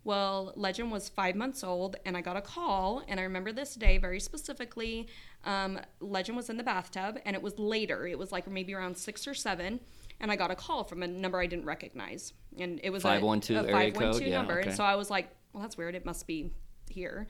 [0.04, 3.76] Well, Legend was five months old, and I got a call, and I remember this
[3.76, 5.08] day very specifically.
[5.44, 8.08] Um, Legend was in the bathtub, and it was later.
[8.08, 9.80] It was like maybe around six or seven,
[10.20, 13.08] and I got a call from a number I didn't recognize, and it was a-
[13.08, 14.22] 512 a, area 512 code?
[14.28, 14.62] Yeah, number, okay.
[14.62, 14.70] Mm-hmm.
[14.70, 15.96] and so I was like, well, that's weird.
[15.96, 16.52] It must be
[16.90, 17.28] here.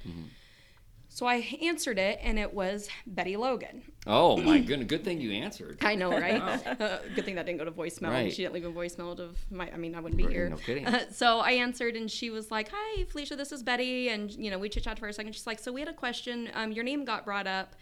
[1.09, 3.81] So I answered it, and it was Betty Logan.
[4.05, 4.87] oh my goodness!
[4.87, 5.79] Good thing you answered.
[5.81, 6.41] I know, right?
[6.79, 8.09] Uh, good thing that didn't go to voicemail.
[8.11, 8.31] Right.
[8.31, 9.71] She didn't leave a voicemail of my.
[9.71, 10.49] I mean, I wouldn't be Right, here.
[10.49, 10.85] no kidding.
[10.85, 13.35] Uh, so I answered, and she was like, "Hi, Felicia.
[13.35, 15.33] This is Betty." And you know, we chit chat for a second.
[15.33, 16.49] She's like, "So we had a question.
[16.53, 17.75] Um, your name got brought up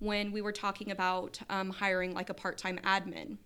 [0.00, 3.38] when we were talking about um, hiring like a part-time admin."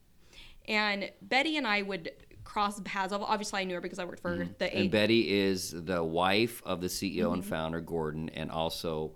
[0.67, 2.11] And Betty and I would
[2.43, 3.13] cross paths.
[3.13, 4.63] Obviously, I knew her because I worked for the Mm-hmm.
[4.65, 4.91] And eight.
[4.91, 7.51] Betty is the wife of the CEO and Mm-hmm.
[7.51, 9.13] founder Gordon, and also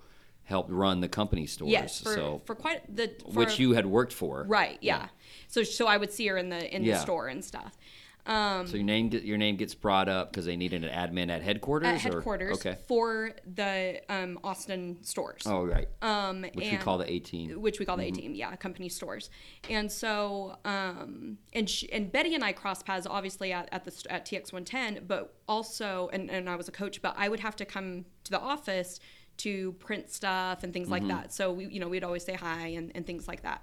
[0.51, 1.71] helped run the company stores.
[1.71, 4.45] yes, for, so for quite the for, which you had worked for.
[4.49, 5.09] right, yeah.
[5.49, 6.95] So so I would see her in the in Yeah.
[6.95, 7.79] the store and stuff.
[8.27, 11.41] Um, So your name your name gets brought up because they needed an admin at
[11.43, 11.89] headquarters.
[11.89, 12.77] at or- headquarters Okay.
[12.87, 15.43] for the um, Austin stores.
[15.47, 15.89] Oh right.
[16.03, 17.61] Um, Which we call the 18.
[17.63, 19.31] which we call the A team, yeah, company stores.
[19.71, 23.93] And so, um, and sh and Betty and I crossed paths obviously at, at the
[24.11, 27.57] at TX 110, but also, and, and I was a coach, but I would have
[27.57, 29.01] to come to the office
[29.45, 31.09] to print stuff and things Mm-hmm.
[31.09, 31.33] like that.
[31.33, 33.63] So we, you know, we'd always say hi and, and things like that.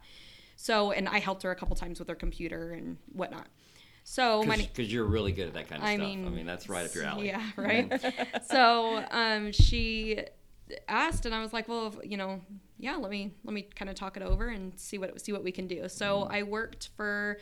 [0.56, 3.48] So, and I helped her a couple times with her computer and whatnot.
[4.04, 6.08] So Because you're really good at that kind of I stuff.
[6.08, 7.28] mean, I mean, that's right up your alley.
[7.28, 7.92] yeah, right.
[8.50, 10.22] so um, she
[10.88, 12.42] asked, and I was like, well, you know,
[12.80, 15.44] yeah, let me let me kind of talk it over and see what see what
[15.44, 15.90] we can do.
[15.90, 16.34] So Mm-hmm.
[16.34, 17.38] I worked for.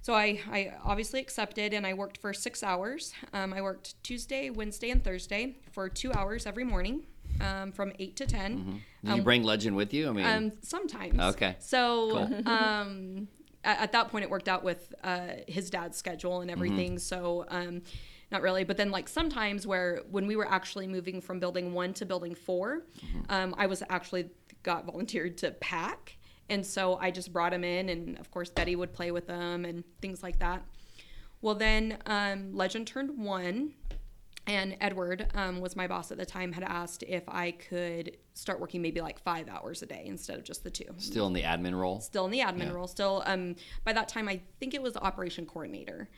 [0.00, 3.12] So I, I obviously accepted and I worked for six hours.
[3.32, 7.04] Um, I worked Tuesday, Wednesday, and Thursday for two hours every morning
[7.40, 8.82] um, from 8 to 10.
[9.04, 10.08] Did you bring Legend with you?
[10.08, 11.18] I mean, Um, sometimes.
[11.18, 11.56] Okay.
[11.60, 13.28] So, um,
[13.64, 16.92] at, at that point, it worked out with uh, his dad's schedule and everything.
[16.92, 16.98] Mm-hmm.
[16.98, 17.82] So, um,
[18.30, 18.64] not really.
[18.64, 22.34] But then, like sometimes, where when we were actually moving from building one to building
[22.34, 23.20] 4 Mm-hmm.
[23.30, 24.30] um, I was actually
[24.62, 26.18] got volunteered to pack,
[26.50, 29.64] and so I just brought him in, and of course Betty would play with them
[29.64, 30.62] and things like that.
[31.40, 33.72] Well, then um, Legend turned one,
[34.48, 36.52] and Edward um, was my boss at the time.
[36.52, 40.44] Had asked if I could start working maybe like five hours a day instead of
[40.44, 40.86] just the two.
[40.96, 42.00] still in the admin role.
[42.00, 42.70] Still in the admin Yeah.
[42.72, 42.88] role.
[42.88, 46.08] Still, um, by that time, I think it was the operation coordinator.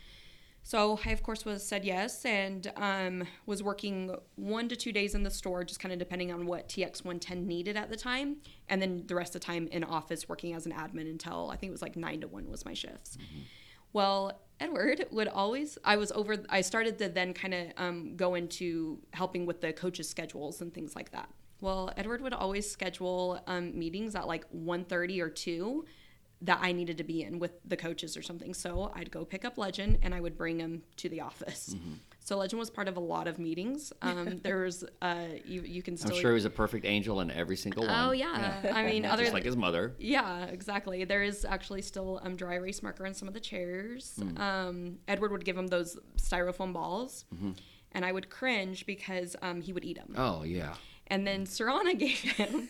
[0.63, 5.15] So I, of course, was said yes, and um, was working one to two days
[5.15, 8.37] in the store, just kind of depending on what TX 110 needed at the time,
[8.69, 11.57] and then the rest of the time in office working as an admin until I
[11.57, 13.17] think it was like nine to one was my shifts.
[13.95, 15.79] Well, Edward would always.
[15.85, 16.37] I was over.
[16.51, 20.73] I started to then kind of um, go into helping with the coaches' schedules and
[20.73, 21.29] things like that.
[21.61, 25.85] Well, Edward would always schedule um, meetings at like 1.30 or two
[26.43, 28.55] that I needed to be in with the coaches or something.
[28.55, 31.75] So I'd go pick up Legend and I would bring him to the office.
[31.75, 31.93] Mm-hmm.
[32.31, 33.93] So Legend was part of a lot of meetings.
[34.03, 36.15] Um, there's uh, you you can still.
[36.15, 37.93] I'm sure he was a perfect angel in every single one.
[37.93, 38.71] Oh yeah.
[38.73, 39.97] I mean, other Just like his mother.
[39.99, 41.03] yeah, exactly.
[41.03, 44.13] There is actually still um, dry erase marker in some of the chairs.
[44.17, 44.41] Hmm.
[44.41, 47.51] Um, Edward would give him those styrofoam balls, Mm-hmm.
[47.93, 50.15] and I would cringe because um, he would eat them.
[50.17, 50.75] Oh yeah.
[51.09, 52.69] And then Serrana gave him.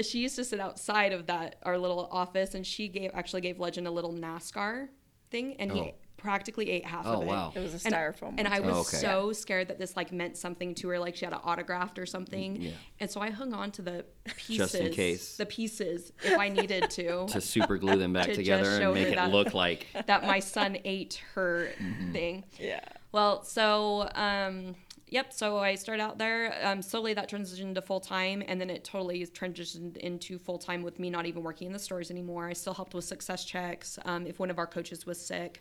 [0.00, 3.60] She used to sit outside of that our little office, and she gave actually gave
[3.60, 4.88] Legend a little NASCAR
[5.30, 5.92] thing, and Oh.
[6.22, 7.26] He practically ate half Oh, of it.
[7.26, 7.52] wow.
[7.54, 8.34] It was a And- styrofoam.
[8.38, 8.96] And, I was Oh, okay.
[8.98, 12.06] so scared that this like meant something to her, like she had an autographed or
[12.06, 12.60] something.
[12.62, 12.70] Yeah.
[13.00, 14.04] And so I hung on to the
[14.36, 15.36] pieces, Just in case.
[15.36, 18.94] the pieces, if I needed to, To super glue them back To together show and
[19.02, 19.86] make it that- look like.
[20.06, 22.12] that my son ate her Mm-hmm.
[22.12, 22.44] thing.
[22.58, 22.80] yeah.
[23.12, 24.74] Well, so um,
[25.08, 25.32] yep.
[25.34, 26.54] So I started out there.
[26.62, 30.82] Um, slowly that transitioned to full time, and then it totally transitioned into full time
[30.82, 32.48] with me not even working in the stores anymore.
[32.48, 33.98] I still helped with success checks.
[34.06, 35.60] Um, if one of our coaches was sick,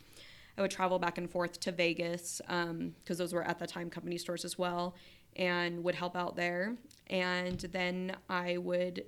[0.58, 4.18] I would travel back and forth to Vegas because those were at the time company
[4.18, 4.96] stores as well,
[5.36, 6.76] and would help out there.
[7.08, 9.06] And then I would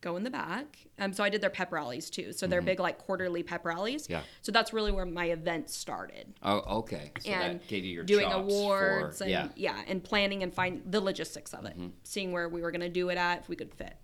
[0.00, 0.78] go in the back.
[1.00, 2.32] Um, so I did their pep rallies too.
[2.32, 4.04] So they're big like quarterly pep rallies.
[4.04, 4.12] Mm-hmm.
[4.12, 4.20] Yeah.
[4.42, 7.10] So that's really where my event started Oh, okay.
[7.20, 9.48] So and that gave you your doing awards for, and yeah.
[9.56, 9.82] yeah.
[9.88, 11.88] and planning and find the logistics of it Mm-hmm.
[12.04, 13.94] seeing where we were going to do it at if we could fit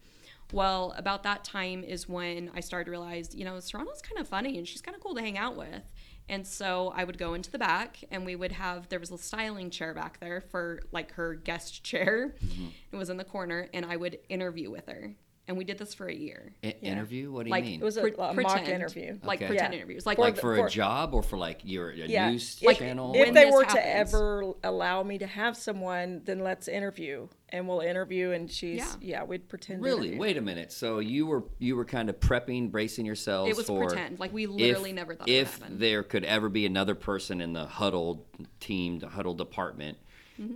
[0.53, 4.29] well about that time is when i started to realize you know Serrana's kind of
[4.29, 5.83] funny and she's kind of cool to hang out with
[6.29, 9.19] and so i would go into the back and we would have there was a
[9.19, 12.67] styling chair back there for like her guest chair Mm-hmm.
[12.93, 15.15] it was in the corner and i would interview with her
[15.47, 17.31] and we did this for a year I- Interview?
[17.31, 17.81] What do you like mean?
[17.81, 18.69] It was a, Pre- a mock pretend.
[18.69, 19.19] interview.
[19.23, 19.49] like Okay.
[19.49, 19.79] pretend Yeah.
[19.79, 22.31] interviews like like the- for, for- a job or for like your a Yeah.
[22.31, 23.13] news If- channel?
[23.15, 24.15] If When they this were to happens.
[24.15, 28.31] ever allow me to have someone, then let's interview, and we'll interview.
[28.31, 28.95] And she's Yeah.
[29.01, 29.81] yeah, we'd pretend.
[29.81, 30.09] to Really?
[30.09, 30.21] interview.
[30.21, 30.73] Wait a minute.
[30.73, 34.19] So you were you were kind of prepping, bracing yourselves It was for pretend.
[34.19, 35.79] Like, we literally if, never thought it would if happen.
[35.79, 38.27] there could ever be another person in the huddle
[38.61, 39.99] team, the huddle department,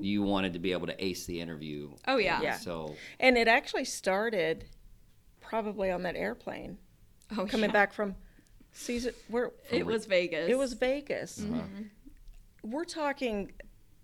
[0.00, 1.86] you wanted to be able to ace the interview.
[1.88, 2.10] Mm-hmm.
[2.10, 2.42] Oh, yeah.
[2.42, 2.56] Yeah.
[2.58, 4.64] So And it actually started
[5.48, 6.76] probably on that airplane
[7.38, 7.72] oh, coming yeah.
[7.72, 8.14] back from
[8.72, 9.12] Caesar.
[9.28, 11.42] Where it was vegas it was Vegas.
[11.42, 11.62] Uh-huh.
[12.62, 13.52] We're talking.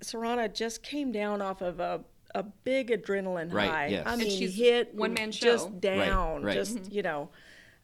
[0.03, 2.01] Serrana just came down off of a
[2.35, 3.87] a big adrenaline Right, high.
[3.89, 4.07] yes.
[4.07, 5.47] I And mean, she's hit one-man show.
[5.47, 6.43] just down.
[6.43, 6.55] right.
[6.55, 7.29] Just you know,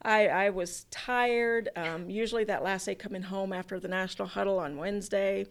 [0.02, 1.68] I I was tired.
[1.76, 5.46] Um, usually that last day coming home after the national huddle on Wednesday,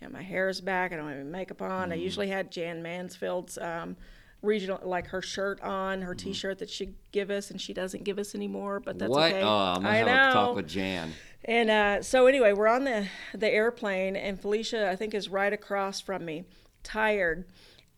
[0.00, 0.92] and my hair is back.
[0.92, 1.84] I don't have any makeup on.
[1.84, 1.92] Mm-hmm.
[1.92, 3.56] I usually had Jan Mansfield's.
[3.58, 3.96] Um,
[4.42, 6.06] regional like her shirt on Mm-hmm.
[6.08, 9.32] her t-shirt that she'd give us and she doesn't give us anymore but that's what?
[9.32, 10.30] okay Oh, I'm gonna I have know.
[10.30, 11.12] a talk with Jan.
[11.44, 15.52] And uh, so anyway, we're on the the airplane, and Felicia, I think, is right
[15.52, 16.44] across from me,
[16.84, 17.46] tired,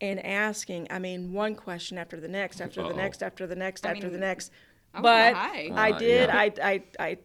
[0.01, 0.87] and asking.
[0.89, 2.87] I mean, one question after the next, after Uh-oh.
[2.89, 4.51] the next, after the next, I after the next.
[4.95, 5.69] I But high.
[5.75, 6.29] I Uh, did.
[6.29, 6.35] yeah.
[6.37, 7.17] I, I I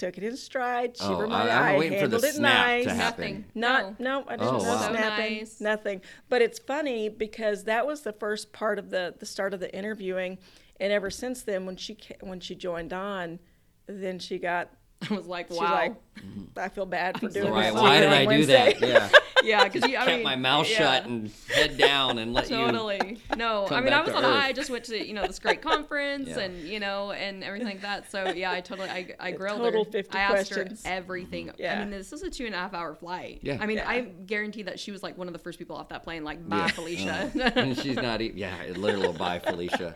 [0.00, 0.96] took it in stride.
[1.00, 1.78] Oh, Shiver my I- I'm eye.
[1.78, 2.84] waiting for the handled it snap nice.
[2.86, 2.94] to.
[2.94, 3.44] Nothing.
[3.54, 4.20] Not no.
[4.20, 4.86] no, I didn't Oh, know wow.
[4.86, 5.60] So nice.
[5.60, 6.00] nothing.
[6.28, 9.72] But it's funny because that was the first part of the the start of the
[9.74, 10.38] interviewing,
[10.80, 13.38] and ever since then, when she when she joined on,
[13.86, 14.70] then she got
[15.10, 15.72] I was like, She's wow.
[15.74, 15.94] like,
[16.56, 17.72] I feel bad for doing Right?
[17.72, 17.80] this.
[17.80, 18.80] Why did I on do that?
[18.80, 19.08] Yeah.
[19.42, 22.50] yeah, because you I Kept mean, my mouth yeah, shut and head down and let
[22.50, 22.56] you.
[22.58, 23.18] Totally.
[23.38, 24.34] No, come I mean, I was on earth.
[24.34, 24.48] high.
[24.48, 26.40] I just went to you know this great conference Yeah.
[26.40, 28.10] and you know and everything like that.
[28.10, 29.90] So yeah, I totally I, I grilled total her.
[29.90, 30.84] 50 I asked questions.
[30.84, 31.50] her everything.
[31.56, 31.76] Yeah.
[31.76, 33.38] I mean, this is a two and a half hour flight.
[33.42, 33.56] Yeah.
[33.58, 33.88] I mean, Yeah.
[33.88, 36.22] I guarantee that she was like one of the first people off that plane.
[36.22, 36.66] Like, bye, Yeah.
[36.68, 37.30] Felicia.
[37.34, 38.20] Uh, and she's not.
[38.20, 38.36] even.
[38.36, 39.94] Yeah, literal bye, Felicia.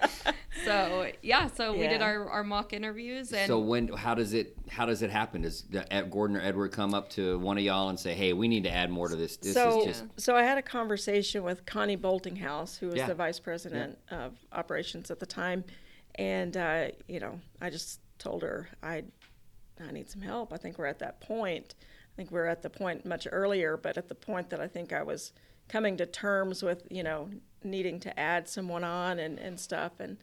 [0.65, 4.57] so yeah, so we did our, our mock interviews and So when how does it
[4.71, 5.43] how does it happen?
[5.43, 5.65] Does
[6.11, 8.71] Gordon or Edward come up to one of y'all and say, "Hey, we need to
[8.71, 9.37] add more to this"?
[9.37, 13.07] This so, is just so I had a conversation with Connie Boltinghouse, who was Yeah.
[13.07, 15.65] the vice president of operations at the time,
[16.17, 19.05] and uh, you know, I just told her I,
[19.81, 20.53] I need some help.
[20.53, 21.75] I think we're at that point.
[21.81, 24.93] I think we're at the point much earlier, but at the point that I think
[24.93, 25.33] I was
[25.69, 27.31] coming to terms with, you know,
[27.65, 30.19] needing to add someone on and, and stuff, and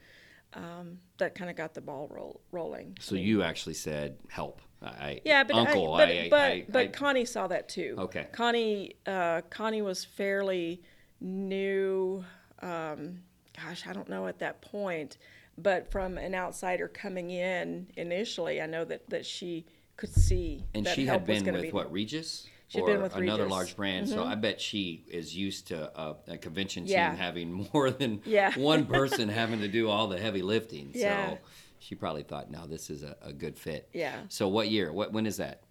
[0.54, 2.98] um, that kind of got the ball roll, rolling.
[3.00, 4.62] so you actually said help.
[4.84, 5.94] I Yeah, but uncle.
[5.94, 7.96] I, but I, but, I, but I- Connie saw that too.
[7.98, 8.28] Okay.
[8.32, 10.82] Connie uh, Connie was fairly
[11.20, 12.24] new.
[12.62, 13.20] Um,
[13.56, 15.18] gosh, I don't know at that point,
[15.58, 19.66] but from an outsider coming in initially, I know that that she
[19.98, 21.92] could see and that she had been with be what.
[21.92, 23.44] Regis She'd or been with another Regis.
[23.44, 23.52] Mm-hmm.
[23.52, 24.08] large brand.
[24.10, 27.14] So I bet she is used to a, a convention team Yeah.
[27.16, 28.54] having more than Yeah.
[28.58, 30.92] one person having to do all the heavy lifting.
[30.96, 31.32] Yeah.
[31.32, 31.38] So
[31.80, 34.22] she probably thought, "No, this is a, a good fit." Yeah.
[34.30, 34.94] So what year?
[34.94, 35.64] What when is that?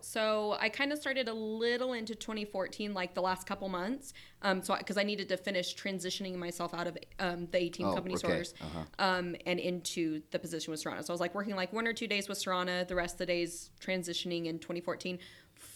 [0.00, 4.12] so I kind of started a little into 2014, like the last couple months.
[4.42, 7.94] Um, so because I needed to finish transitioning myself out of um, the 18 Oh,
[7.94, 8.18] company okay.
[8.18, 8.80] stores Uh-huh.
[8.98, 11.02] um, and into the position with Serrana.
[11.04, 13.18] So I was like working like one or two days with Serrana, the rest of
[13.20, 15.18] the days transitioning in 2014.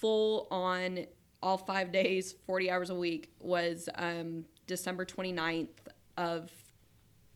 [0.01, 1.07] Full on
[1.43, 5.69] all five days, 40 hours a week was um, December 29th
[6.17, 6.51] of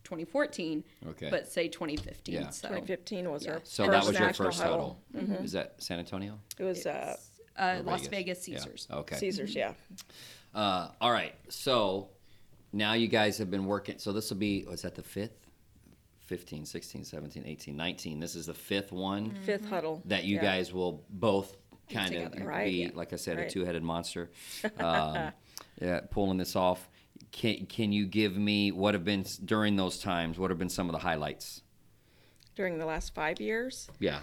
[0.04, 0.82] 2014.
[1.10, 1.30] Okay.
[1.30, 2.34] But say 2015.
[2.34, 2.50] Yeah.
[2.50, 3.52] So 2015 was Yeah.
[3.52, 5.00] our So first that was your national first huddle.
[5.42, 6.38] Is that San Antonio?
[6.58, 7.16] It was uh,
[7.56, 8.58] uh, Or Las Vegas Yeah.
[8.58, 8.88] Caesars.
[8.90, 9.16] Okay.
[9.16, 9.74] Caesars, yeah.
[10.54, 11.34] Uh, all right.
[11.48, 12.08] So
[12.72, 13.98] now you guys have been working.
[13.98, 15.36] So this will be, was that the fifth?
[16.26, 18.20] 15, 16, 17, 18, 19.
[18.20, 20.00] This is the fifth one Fifth huddle.
[20.04, 20.42] that you yeah.
[20.42, 21.56] guys will both
[21.98, 22.46] kind of.
[22.46, 22.88] Right, be, yeah.
[22.94, 24.30] like I said, a two headed monster.
[24.78, 25.32] Um,
[25.80, 26.88] yeah, pulling this off.
[27.32, 30.38] Can, can you give me what have been during those times?
[30.38, 31.62] What have been some of the highlights?
[32.56, 33.88] during the last five years.
[34.00, 34.20] Yeah.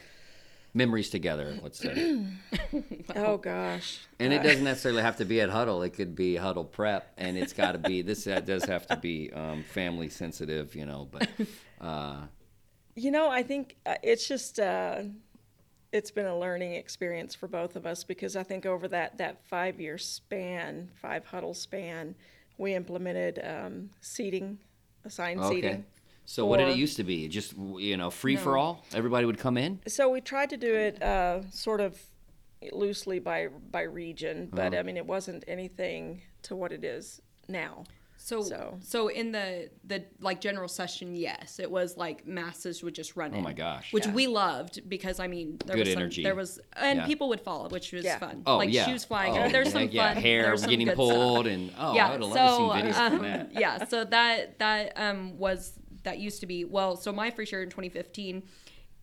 [0.74, 2.24] Memories together, let's say.
[3.16, 4.00] Oh gosh.
[4.20, 5.82] And it Uh, doesn't necessarily have to be at huddle.
[5.82, 8.26] It could be huddle prep, and it's got to be this.
[8.26, 11.08] That does have to be um, family sensitive, you know.
[11.10, 11.30] But
[11.82, 12.18] uh,
[12.96, 15.04] You know, I think uh, it's just uh,
[15.98, 19.44] it's been a learning experience for both of us because I think over that that
[19.46, 22.16] five year span, five huddle span,
[22.58, 24.60] we implemented um, seating,
[25.04, 25.56] assigned okay.
[25.56, 25.86] seating.
[26.26, 27.28] So what did it used to be?
[27.28, 28.86] Just you know, free for all.
[28.94, 29.80] Everybody would come in.
[29.88, 32.00] So we tried to do it uh, sort of
[32.72, 34.80] loosely by by region, but Uh-huh.
[34.80, 37.84] I mean it wasn't anything to what it is now.
[38.28, 42.94] So, so So- in the the like general session, yes, it was like masses would
[42.94, 43.40] just run in.
[43.40, 43.94] Oh my gosh.
[43.94, 44.12] Which Yeah.
[44.14, 46.24] we loved because I mean there Good was some, energy.
[46.24, 47.06] there was and Yeah.
[47.06, 48.18] people would follow, which was Yeah.
[48.20, 48.44] fun.
[48.46, 48.86] Oh like yeah.
[48.86, 49.32] shoes flying.
[49.38, 50.22] Oh, there's yeah, some yeah, fun.
[50.24, 51.54] hair there's some getting pulled, stuff.
[51.54, 53.52] and oh, yeah, I would have so loved to see videos from that.
[53.62, 56.98] yeah, so that that um was that used to be well.
[56.98, 58.44] So my first year in 2015,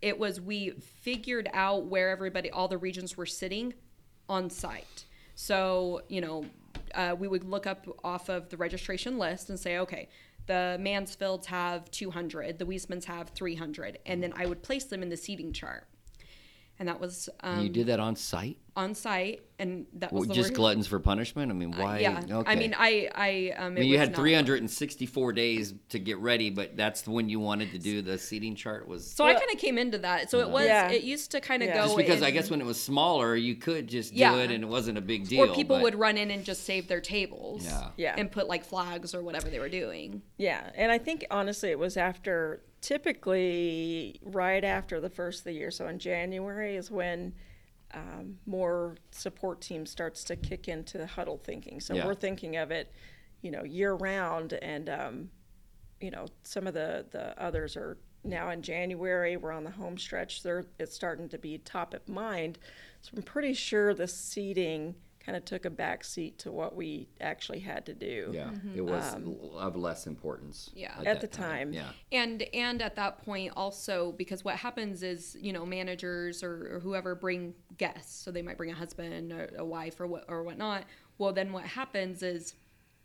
[0.03, 3.73] it was we figured out where everybody, all the regions were sitting
[4.29, 5.07] on site.
[5.35, 6.45] So you know,
[6.95, 10.09] uh, we would look up off of the registration list and say, okay,
[10.47, 15.09] the Mansfields have 200, the Weismans have 300, and then I would place them in
[15.09, 15.87] the seating chart.
[16.79, 18.59] And that was um, you did that on site?
[18.77, 21.49] on site, and that was Well, the just word- gluttons for punishment?
[21.53, 21.99] I mean, why?
[21.99, 22.51] Uh, yeah, Okay.
[22.51, 26.19] I mean, I, I, um, I mean, you was had not- 364 days to get
[26.19, 28.89] ready, but that's when you wanted to do the seating chart.
[28.89, 30.29] Was So I kind of came into that.
[30.29, 30.67] So it was.
[30.67, 30.91] Yeah.
[30.91, 31.77] It used to kind of Yeah.
[31.77, 31.85] go.
[31.85, 34.35] just because I guess when it was smaller, you could just do Yeah.
[34.39, 35.45] it and it wasn't a big deal.
[35.49, 37.65] or people but- would run in and just save their tables.
[37.65, 37.91] Yeah.
[37.97, 38.15] Yeah.
[38.19, 40.23] And put like flags or whatever they were doing.
[40.37, 45.53] Yeah, and I think honestly it was after typically right after the first of the
[45.53, 45.71] year.
[45.71, 47.33] So in January is when
[47.95, 51.81] um, more support team starts to kick into the huddle thinking.
[51.81, 52.05] So Yeah.
[52.07, 52.93] we're thinking of it,
[53.41, 55.31] you know, year round, and um,
[56.01, 59.37] you know some of the the others are now in January.
[59.39, 60.43] We're on the home stretch.
[60.43, 62.59] They're it's starting to be top of mind.
[63.01, 64.95] So I'm pretty sure the seating
[65.25, 68.31] kind of took a back seat to what we actually had to do.
[68.33, 69.15] Yeah, it was
[69.57, 70.71] of less importance.
[70.75, 70.95] Yeah.
[70.99, 71.73] At that the time.
[71.73, 71.91] Yeah.
[72.13, 76.81] And and at that point also because what happens is you know managers or, or
[76.81, 80.43] whoever bring guests, so they might bring a husband or a wife or what or
[80.43, 80.85] whatnot.
[81.17, 82.55] Well, then what happens is,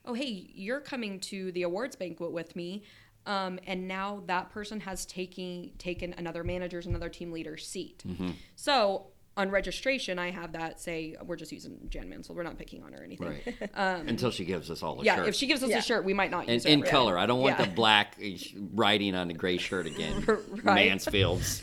[0.05, 2.83] oh hey, you're coming to the awards banquet with me,
[3.25, 8.03] um, and now that person has taken taken another manager's another team leader's seat.
[8.05, 8.31] Mm-hmm.
[8.55, 9.07] So
[9.39, 12.35] on registration, I have that say we're just using Jan Mansell.
[12.35, 13.39] We're not picking on her or anything.
[13.45, 13.69] Right.
[13.73, 15.29] Until she gives us all a Yeah, shirt.
[15.29, 15.77] if she gives us Yeah.
[15.79, 16.71] a shirt, we might not and use it.
[16.71, 16.89] in it.
[16.89, 17.17] color.
[17.17, 17.65] I don't want Yeah.
[17.65, 18.27] the black uh,
[18.73, 20.25] writing on the gray shirt again.
[20.63, 20.87] Right.
[20.89, 21.61] Mansfields.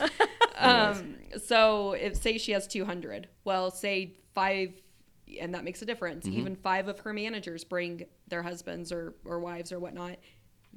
[1.45, 4.71] so if say she has 200 well say five
[5.39, 6.39] and that makes a difference Mm-hmm.
[6.39, 10.17] even five of her managers bring their husbands or, or wives or whatnot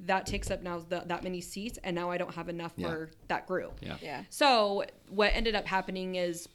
[0.05, 2.87] that takes up now the, that many seats and now i don't have enough Yeah.
[2.89, 3.97] for that group Yeah.
[4.01, 4.23] Yeah.
[4.29, 6.47] so what ended up happening is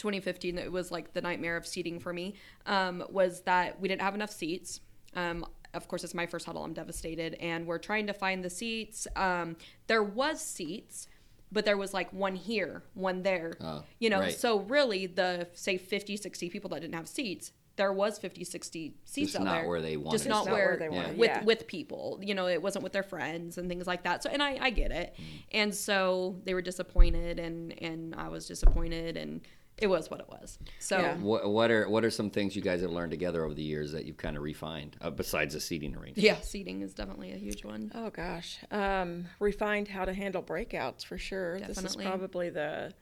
[0.00, 2.34] 2015 it was like the nightmare of seating for me
[2.66, 4.80] um, was that we didn't have enough seats.
[5.14, 6.64] Um, of course it's my first huddle.
[6.64, 7.34] I'm devastated.
[7.34, 9.06] And we're trying to find the seats.
[9.14, 11.06] Um, there was seats
[11.52, 13.56] but there was like one here one there.
[13.60, 14.34] Oh, you know right.
[14.34, 18.94] so really the say 50 60 people that didn't have seats there was 50 60
[19.04, 19.68] seats Just out not there.
[19.68, 21.44] where they wanted just not not where, where they wanted, with yeah.
[21.44, 22.18] with people.
[22.22, 24.22] You know it wasn't with their friends and things like that.
[24.22, 25.14] So and i, I get it.
[25.18, 25.24] Mm.
[25.52, 29.40] and so they were disappointed and and i was disappointed and
[29.80, 31.16] it was what it was so Yeah.
[31.16, 33.92] what, what are what are some things you guys have learned together over the years
[33.92, 36.18] that you've kind of refined uh, besides the seating arrangement?
[36.18, 41.04] yeah seating is definitely a huge one Oh gosh, um, refined how to handle breakouts
[41.04, 41.58] for sure.
[41.58, 41.82] Definitely.
[41.82, 42.92] This is probably the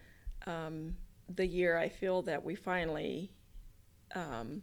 [0.46, 0.96] um,
[1.34, 3.30] the year I feel that we finally
[4.14, 4.62] um,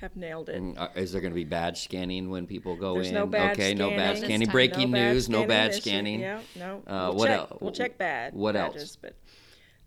[0.00, 0.62] have nailed it.
[0.76, 3.14] Uh, Is there going to be badge scanning when people go There's in?
[3.14, 4.48] no badge okay, no badge scanning.
[4.48, 6.20] Breaking No badge news, no badge this scanning.
[6.20, 6.82] Yeah, no.
[6.86, 8.32] Uh, we'll what check, el- We'll check bad.
[8.34, 8.96] what else?
[8.96, 9.16] But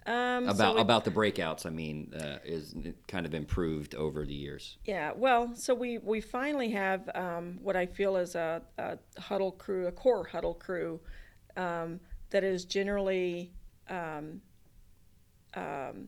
[0.09, 1.65] Um, so about we- about the breakouts.
[1.65, 2.73] I mean, uh, is
[3.07, 4.77] kind of improved over the years.
[4.83, 9.51] Yeah, well, so we, we finally have um, what I feel is a, a huddle
[9.51, 10.99] crew, a core huddle crew
[11.57, 11.99] um,
[12.31, 13.53] that is generally
[13.87, 14.41] um,
[15.53, 16.07] um,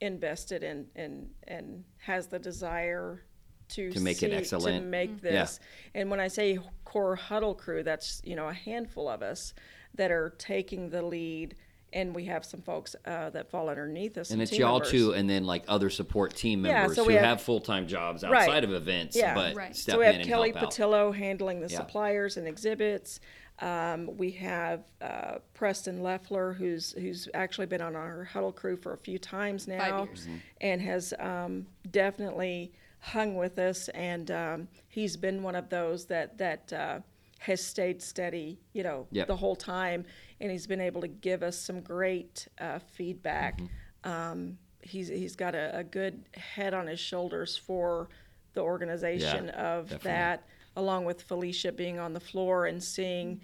[0.00, 3.22] invested in, in and has the desire
[3.68, 4.82] to To make it excellent.
[4.82, 5.30] To make Yeah.
[5.30, 5.60] this,
[5.94, 9.54] and when I say core huddle crew, that's you know a handful of us
[9.94, 11.54] that are taking the lead,
[11.92, 14.30] and we have some folks uh, that fall underneath us.
[14.30, 14.90] And it's y'all members.
[14.90, 17.42] too, and then like other support team members Yeah, members so who we have, have-
[17.42, 18.42] full time jobs Right.
[18.42, 19.34] outside of events, Yeah.
[19.34, 19.74] but Right.
[19.76, 20.52] step So we have and Kelly.
[20.52, 21.78] Patillo handling the Yeah.
[21.78, 23.20] suppliers and exhibits.
[23.58, 28.92] Um, we have uh, Preston Leffler, who's who's actually been on our huddle crew for
[28.94, 30.22] a few times now, years.
[30.22, 30.36] Mm-hmm.
[30.62, 33.88] and has um, definitely hung with us.
[33.90, 37.00] And um, he's been one of those that that uh,
[37.40, 39.26] has stayed steady, you know, Yep.
[39.26, 40.04] the whole time,
[40.40, 43.58] and he's been able to give us some great uh, feedback.
[43.58, 44.10] Mm-hmm.
[44.10, 48.08] Um, he's he's got a, a good head on his shoulders for
[48.54, 50.10] the organization of definitely.
[50.10, 53.40] that, along with Felicia being on the floor and seeing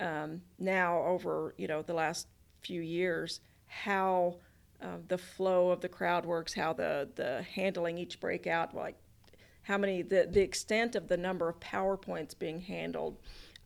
[0.00, 2.28] um, now over you know the last
[2.60, 4.36] few years how
[4.82, 8.96] uh, the flow of the crowd works, how the the handling each breakout, like
[9.62, 13.16] how many the the extent of the number of powerpoints being handled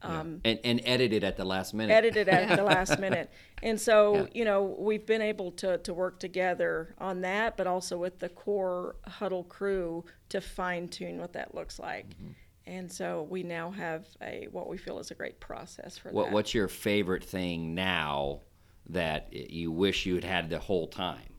[0.02, 1.92] and and edited at the last minute.
[1.92, 3.30] edited at the last minute.
[3.62, 4.26] And so, Yeah.
[4.34, 8.28] you know, we've been able to, to work together on that, but also with the
[8.28, 12.08] core huddle crew to fine tune what that looks like.
[12.10, 12.32] Mm-hmm.
[12.66, 16.26] And so we now have a what we feel is a great process for What
[16.26, 16.32] that.
[16.32, 18.42] what's your favorite thing now
[18.90, 21.34] that you wish you had had the whole time?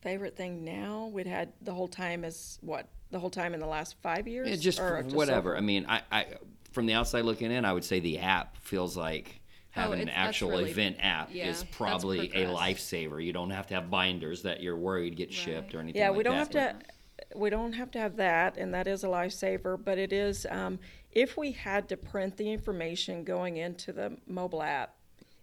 [0.00, 3.66] favorite thing now we'd had the whole time is what the whole time in the
[3.66, 5.50] last five years Yeah, just Or so whatever.
[5.50, 5.58] far?
[5.58, 6.26] I mean, I, I
[6.72, 10.12] from the outside looking in, I would say the app feels like having an Oh,
[10.12, 13.22] it's- that's actual really- event app yeah, is probably a lifesaver.
[13.24, 16.00] You don't have to have binders that you're worried get shipped or anything.
[16.00, 16.54] Yeah, like we don't that.
[16.74, 16.86] have to.
[17.34, 19.82] We don't have to have that, and that is a lifesaver.
[19.82, 20.78] But it is um,
[21.12, 24.94] if we had to print the information going into the mobile app,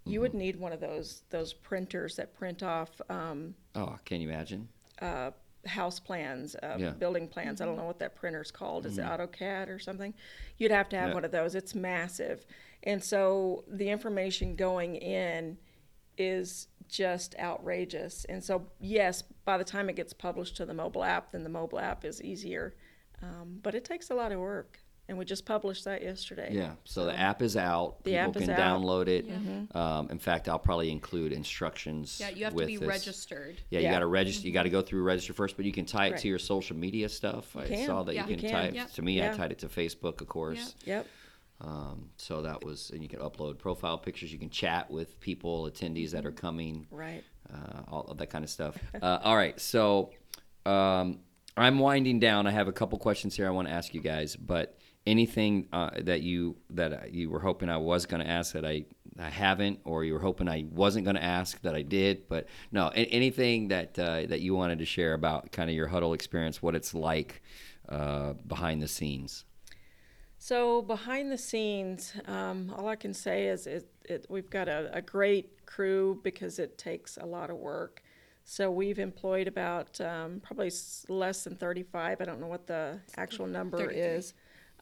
[0.05, 0.21] you Mm-hmm.
[0.21, 4.67] would need one of those those printers that print off um, Oh, can you imagine?
[5.65, 6.91] House plans, uh, Yeah.
[6.91, 7.61] building plans.
[7.61, 8.85] I don't know what that printer's called.
[8.85, 10.13] Is it AutoCAD or something?
[10.57, 11.13] You'd have to have Yeah.
[11.15, 11.55] one of those.
[11.55, 12.45] It's massive,
[12.83, 15.57] and so the information going in
[16.17, 18.25] is just outrageous.
[18.25, 21.49] And so, yes, by the time it gets published to the mobile app, then the
[21.49, 22.73] mobile app is easier.
[23.21, 24.79] Um, but it takes a lot of work,
[25.09, 26.51] and we just published that yesterday.
[26.53, 26.73] Yeah.
[26.85, 28.03] So the app is out.
[28.05, 28.81] The People app is can out.
[28.81, 29.75] download it.
[29.75, 32.17] Um, in fact, I'll probably include instructions.
[32.21, 32.87] Yeah, you have to with be this.
[32.87, 33.59] registered.
[33.69, 34.47] Yeah, you got to register.
[34.47, 36.19] You got to go through register first, but you can tie it Right.
[36.21, 37.55] to your social media stuff.
[37.57, 37.85] I can.
[37.85, 38.25] saw that Yeah.
[38.25, 38.51] you You can, can.
[38.51, 38.63] tie.
[38.67, 38.91] it Yep.
[38.93, 40.75] To me, I tied it to Facebook, of course.
[40.85, 41.05] Yep.
[41.61, 44.31] Um, so that was, and you can upload profile pictures.
[44.31, 47.21] You can chat with people, attendees that are coming, Right.
[47.53, 48.77] uh, all of that kind of stuff.
[49.01, 50.11] Uh, all right, so
[50.65, 51.19] um,
[51.57, 52.47] I'm winding down.
[52.47, 55.89] I have a couple questions here I want to ask you guys, but anything uh,
[56.01, 58.85] that you that you were hoping I was going to ask that I
[59.17, 62.47] I haven't, or you were hoping I wasn't going to ask that I did, but
[62.71, 66.13] no, a- anything that uh, that you wanted to share about kind of your huddle
[66.13, 67.41] experience, what it's like
[67.89, 69.45] uh, behind the scenes.
[70.41, 74.89] So behind the scenes, um, all I can say is it, it, we've got a,
[74.93, 78.01] a great crew because it takes a lot of work.
[78.45, 80.71] So we've employed about um, probably
[81.09, 82.21] less than 35.
[82.21, 84.01] I don't know what the actual number 33.
[84.01, 84.33] is.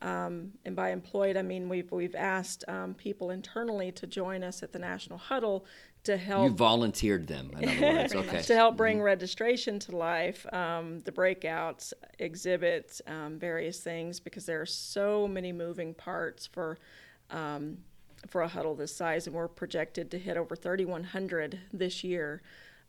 [0.01, 4.61] Um, and by employed, I mean we've we've asked um, people internally to join us
[4.61, 5.65] at the National Huddle
[6.03, 8.15] to help You volunteered them, in other words.
[8.15, 8.41] Okay.
[8.41, 14.61] to help bring registration to life, um, the breakouts, exhibits, um, various things, because there
[14.61, 16.77] are so many moving parts for
[17.31, 17.77] um,
[18.27, 22.41] for a huddle this size, and we're projected to hit over 3,100 this year.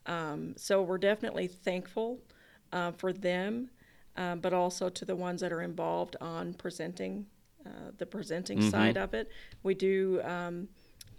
[0.07, 2.19] Um, so we're definitely thankful
[2.73, 3.71] uh, for them,
[4.19, 7.25] um, but also to the ones that are involved on presenting
[7.65, 9.31] uh, the presenting side of it.
[9.63, 10.21] We do.
[10.23, 10.69] Um,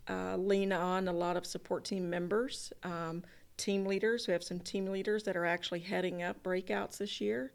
[0.09, 3.23] uh, lean on a lot of support team members, um,
[3.57, 4.27] team leaders.
[4.27, 7.51] We have some team leaders that are actually heading up breakouts this year.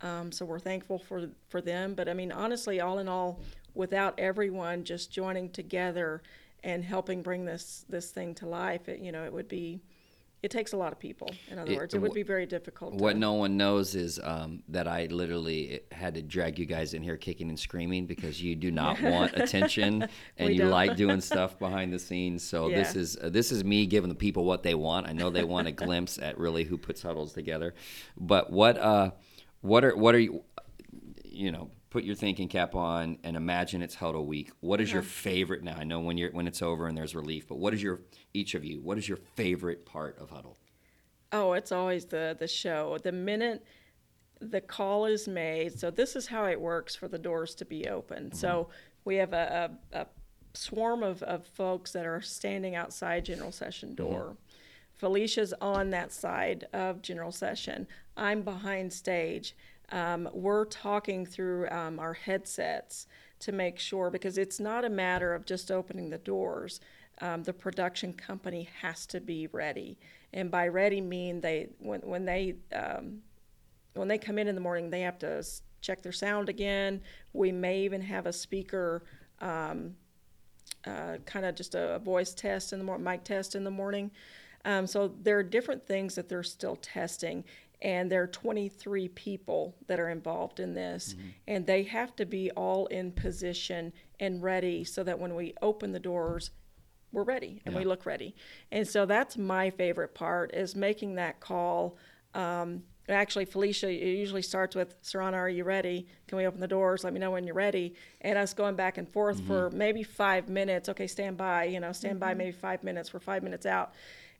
[0.00, 1.94] Um, so we're thankful for for them.
[1.94, 3.40] But I mean, honestly, all in all,
[3.74, 6.22] without everyone just joining together
[6.64, 9.82] and helping bring this this thing to life, it, you know, it would be.
[10.48, 11.30] It takes a lot of people.
[11.50, 12.94] In other It- words, it would be very difficult.
[12.94, 16.94] What to, no one knows is um, that I literally had to drag you guys
[16.94, 20.70] in here kicking and screaming because you do not want attention and you don't.
[20.70, 22.42] like doing stuff behind the scenes.
[22.42, 25.06] So this is uh, this is me giving the people what they want.
[25.06, 27.74] I know they want a glimpse at really who puts huddles together.
[28.16, 29.10] But what uh,
[29.60, 30.44] what are what are you
[31.24, 34.52] you know put your thinking cap on and imagine it's huddle week.
[34.60, 35.74] What is your favorite now?
[35.76, 38.54] I know when you're when it's over and there's relief, but what is your each
[38.54, 38.80] of you?
[38.80, 40.58] What is your favorite part of huddle?
[41.32, 42.98] Oh, it's always the the show.
[43.02, 43.64] The minute
[44.40, 47.88] the call is made, so this is how it works for the doors to be
[47.88, 48.26] open.
[48.26, 48.36] Mm-hmm.
[48.36, 48.68] So
[49.04, 50.06] we have a, a, a
[50.54, 54.04] swarm of, of folks that are standing outside general session mm-hmm.
[54.04, 54.36] door.
[54.94, 57.88] Felicia's on that side of general session.
[58.16, 59.56] I'm behind stage.
[59.90, 63.06] Um, we're talking through um, our headsets
[63.40, 66.80] to make sure because it's not a matter of just opening the doors.
[67.20, 69.98] Um, the production company has to be ready,
[70.32, 73.18] and by ready mean they when when they um,
[73.94, 75.44] when they come in in the morning they have to
[75.80, 77.00] check their sound again.
[77.32, 79.02] We may even have a speaker
[79.40, 79.96] um,
[80.86, 83.70] uh, kind of just a, a voice test in the morning, mic test in the
[83.70, 84.10] morning.
[84.64, 87.44] Um, so there are different things that they're still testing,
[87.80, 91.28] and there are 23 people that are involved in this, mm-hmm.
[91.46, 95.92] and they have to be all in position and ready so that when we open
[95.92, 96.50] the doors,
[97.12, 98.34] we're ready and we look ready.
[98.70, 101.96] And so that's my favorite part is making that call.
[102.34, 106.06] Um, actually, Felicia, it usually starts with, Serrana, are you ready?
[106.26, 107.04] Can we open the doors?
[107.04, 107.94] Let me know when you're ready.
[108.20, 109.78] And us going back and forth for mm-hmm.
[109.78, 110.88] maybe five minutes.
[110.90, 112.38] Okay, stand by, you know, stand by mm-hmm.
[112.38, 113.14] maybe five minutes.
[113.14, 113.94] We're five minutes out.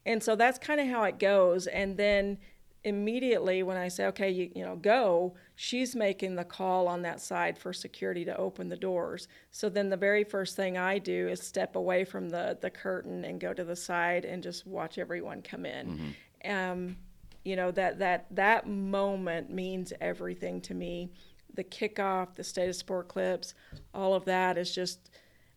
[0.05, 1.67] And so that's kind of how it goes.
[1.67, 2.39] And then
[2.85, 7.21] immediately when I say, okay, you, you know, go, she's making the call on that
[7.21, 9.29] side for security to open the doors.
[9.51, 13.25] So then the very first thing I do is step away from the, the curtain
[13.25, 16.15] and go to the side and just watch everyone come in.
[16.45, 16.97] Um,
[17.45, 21.11] you know, that, that, that moment means everything to me.
[21.55, 23.55] The kickoff, the state of Sport Clips,
[23.93, 25.11] all of that is just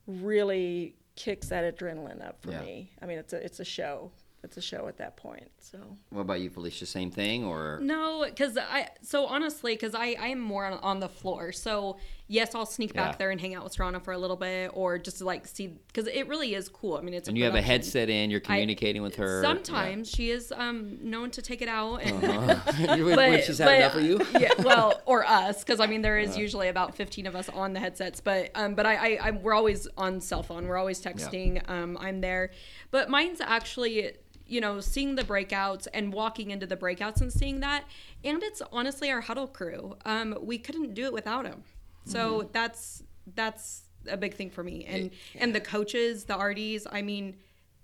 [0.08, 2.62] really kicks that adrenaline up for Yeah.
[2.62, 2.92] me.
[3.02, 4.12] I mean, it's a, it's a show.
[4.44, 5.50] It's a show at that point.
[5.60, 5.78] So.
[6.10, 6.86] What about you, Felicia?
[6.88, 11.00] Same thing or No, because I so honestly, because I I am more on, on
[11.00, 11.52] the floor.
[11.52, 13.18] So yes, I'll sneak back Yeah.
[13.18, 15.68] there and hang out with Serrana for a little bit, or just to like see
[15.68, 16.98] because it really is cool.
[16.98, 19.44] I mean, it's and you have a headset in, you're communicating with her.
[19.44, 22.22] Sometimes she is um known to take it out and.
[22.24, 22.96] Yeah.
[22.96, 24.26] You- when But, she's had but- enough of you.
[24.40, 27.74] yeah, well, or us, because I mean, there is usually about fifteen of us on
[27.74, 28.22] the headsets.
[28.22, 30.68] But um, but I, I, I we're always on cell phone.
[30.68, 31.62] We're always texting.
[31.70, 32.50] Um, I'm there,
[32.90, 34.14] but mine's actually,
[34.52, 37.86] you know, seeing the breakouts and walking into the breakouts and seeing that,
[38.24, 39.96] and it's honestly our huddle crew.
[40.06, 41.64] Um, we couldn't do it without them.
[42.06, 43.04] So that's
[43.36, 46.86] that's a big thing for me, and and the coaches, the RDs.
[46.92, 47.38] I mean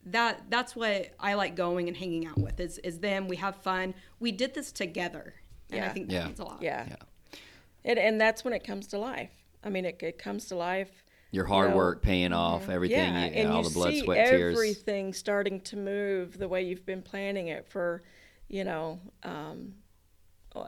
[0.07, 3.27] that that's what I like going and hanging out with is is them.
[3.27, 3.93] We have fun.
[4.19, 5.35] We did this together,
[5.71, 6.25] and I think that Yeah.
[6.25, 6.61] means a lot.
[6.61, 6.85] Yeah.
[6.89, 6.95] Yeah.
[7.85, 9.29] And, and that's when it comes to life.
[9.63, 10.91] I mean, it, it comes to life.
[11.37, 13.93] Your hard you know, work paying off, everything, yeah, you, and all you the blood,
[13.93, 14.55] see sweat, tears.
[14.55, 18.01] everything starting to move the way you've been planning it for,
[18.47, 19.73] you know, um,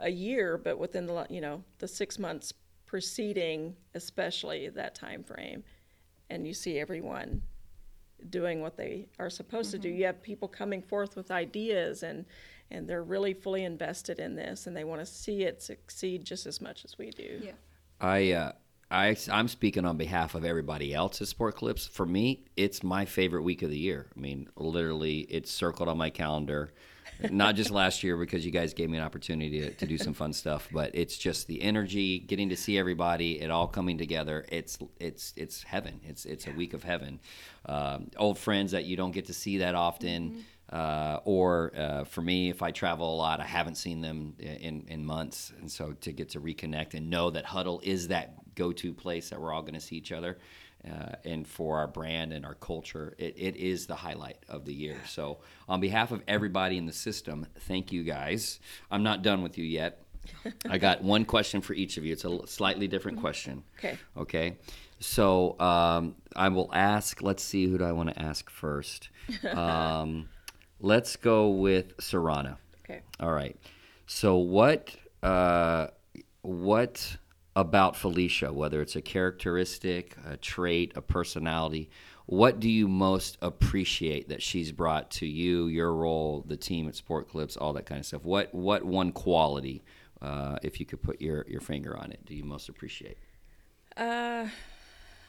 [0.02, 2.54] a year, but within the you know the six months
[2.86, 5.64] preceding, especially that time frame,
[6.30, 7.42] and you see everyone
[8.30, 9.90] doing what they are supposed to do.
[9.90, 12.26] You have people coming forth with ideas and
[12.72, 16.46] and they're really fully invested in this and they want to see it succeed just
[16.46, 17.42] as much as we do.
[17.42, 17.52] Yeah.
[18.00, 18.52] I, uh,
[18.92, 21.86] I, I'm speaking on behalf of everybody else at Sport Clips.
[21.88, 24.08] For me, it's my favorite week of the year.
[24.16, 26.72] I mean, literally, it's circled on my calendar.
[27.30, 30.14] Not just last year because you guys gave me an opportunity to, to do some
[30.14, 34.46] fun stuff, but it's just the energy, getting to see everybody, it all coming together.
[34.50, 36.00] It's it's it's heaven.
[36.04, 37.20] It's it's a week of heaven.
[37.66, 40.46] Um, old friends that you don't get to see that often.
[40.72, 44.86] uh, or uh, for me, if I travel a lot, I haven't seen them in,
[44.88, 48.94] in months, and so to get to reconnect and know that Huddle is that go-to
[48.94, 50.38] place that we're all going to see each other,
[50.86, 54.74] uh, and for our brand and our culture, it, it is the highlight of the
[54.74, 54.98] year.
[55.08, 58.60] So, on behalf of everybody in the system, thank you guys.
[58.92, 60.04] I'm not done with you yet.
[60.70, 62.14] I got one question for each of you.
[62.14, 63.64] It's a slightly different question.
[63.78, 63.98] Okay.
[64.16, 64.58] Okay.
[65.00, 67.22] So um, I will ask.
[67.22, 67.66] Let's see.
[67.68, 69.10] Who do I want to ask first?
[69.46, 70.30] Um,
[70.80, 72.58] let's go with Serrana.
[72.84, 73.02] Okay.
[73.20, 73.56] All right.
[74.08, 74.96] So what?
[75.22, 75.88] Uh,
[76.42, 77.18] what
[77.60, 78.52] about Felicia?
[78.54, 81.90] Whether it's a characteristic, a trait, a personality,
[82.26, 86.96] what do you most appreciate that she's brought to you, your role, the team at
[86.96, 88.24] Sport Clips, all that kind of stuff?
[88.24, 89.84] What what one quality,
[90.22, 93.18] uh, if you could put your your finger on it, do you most appreciate?
[93.98, 94.48] Uh,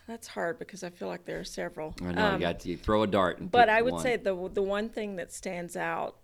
[0.07, 1.95] that's hard because I feel like there are several.
[2.03, 3.39] I know Um, you got to you throw a dart.
[3.41, 4.03] And But I would one.
[4.03, 6.17] say the the one thing that stands out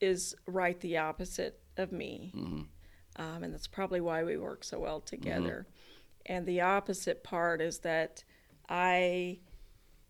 [0.00, 2.62] is right the opposite of me, Mm-hmm.
[3.16, 5.66] Um, and that's probably why we work so well together.
[6.26, 8.24] And the opposite part is that
[8.68, 9.38] I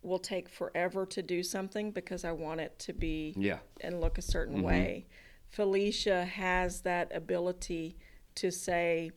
[0.01, 3.59] will take forever to do something because I want it to be Yeah.
[3.81, 4.65] and look a certain Mm-hmm.
[4.65, 5.07] way.
[5.49, 7.97] Felicia has that ability
[8.35, 9.11] to say,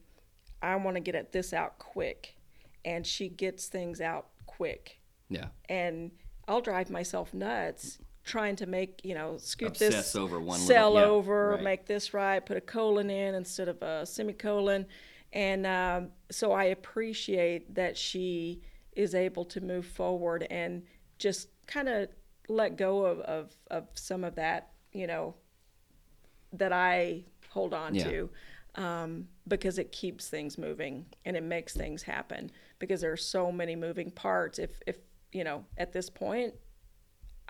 [0.62, 2.36] I want to get at this out quick,
[2.84, 5.48] and she gets things out quick, Yeah.
[5.68, 6.12] and
[6.48, 10.94] I'll drive myself nuts trying to make you know scoot Obsess this over one little-
[10.94, 11.62] yeah, over, right.
[11.62, 14.86] make this right, put a colon in instead of a semicolon,
[15.32, 18.62] and um, so I appreciate that she
[18.92, 20.82] is able to move forward and
[21.18, 22.08] just kind of
[22.48, 25.34] let go of, of, of some of that, you know,
[26.52, 28.04] that I hold on Yeah.
[28.10, 28.30] to
[28.74, 32.50] um, because it keeps things moving and it makes things happen
[32.80, 34.58] because there are so many moving parts.
[34.58, 34.96] If, if
[35.32, 36.54] you know, at this point,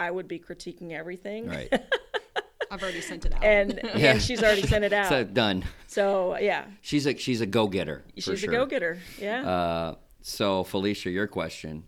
[0.00, 1.46] I would be critiquing everything.
[1.46, 1.70] Right.
[2.72, 3.44] I've already sent it out.
[3.44, 4.12] And, Yeah.
[4.12, 5.08] and she's already sent it out.
[5.08, 5.64] so done.
[5.88, 8.04] So, yeah, She's a she's a go getter.
[8.16, 8.98] she's a go getter.
[9.18, 9.42] Yeah.
[9.48, 11.84] Uh, so Felicia, your question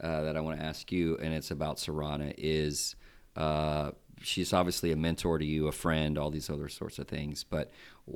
[0.00, 2.96] uh, that I want to ask you, and it's about Serrana, is
[3.36, 7.44] uh, she's obviously a mentor to you, a friend, all these other sorts of things.
[7.44, 7.70] But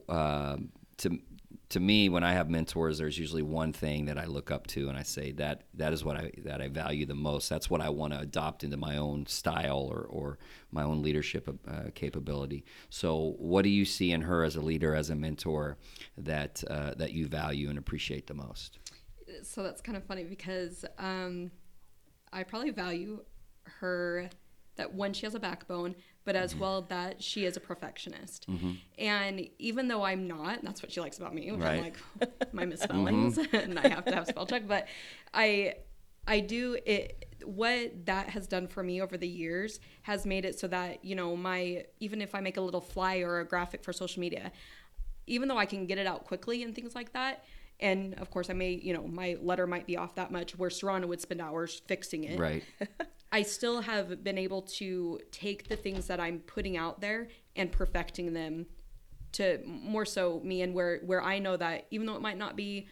[0.09, 1.19] um to
[1.71, 4.89] to me, when I have mentors, there's usually one thing that I look up to,
[4.89, 7.49] and I say that that is what I that I value the most.
[7.49, 10.39] That's what I want to adopt into my own style or, or
[10.71, 12.65] my own leadership uh, capability.
[12.91, 15.79] So, what do you see in her as a leader, as a mentor,
[16.17, 18.79] that uh, that you value and appreciate the most?
[19.43, 21.51] so that's kind of funny because um,
[22.33, 23.21] I probably value
[23.81, 24.29] her
[24.77, 25.95] that when she has a backbone,
[26.29, 26.61] but as Mm-hmm.
[26.61, 28.47] well that she is a perfectionist.
[28.99, 31.51] And even though I'm not, that's what she likes about me.
[31.51, 31.79] Which Right.
[31.79, 34.69] I'm like my misspellings, and I have to have spell check.
[34.69, 34.89] But
[35.33, 35.75] I,
[36.27, 37.25] I do it.
[37.45, 41.15] What that has done for me over the years has made it so that you
[41.15, 44.53] know my even if I make a little flyer or a graphic for social media,
[45.27, 47.45] even though I can get it out quickly and things like that,
[47.81, 50.69] and of course I may, you know, my letter might be off that much where
[50.69, 52.39] Serrana would spend hours fixing it.
[52.39, 52.65] Right.
[53.31, 57.71] I still have been able to take the things that I'm putting out there and
[57.71, 58.67] perfecting them
[59.33, 62.57] to more so me and where where I know that even though it might not
[62.57, 62.89] be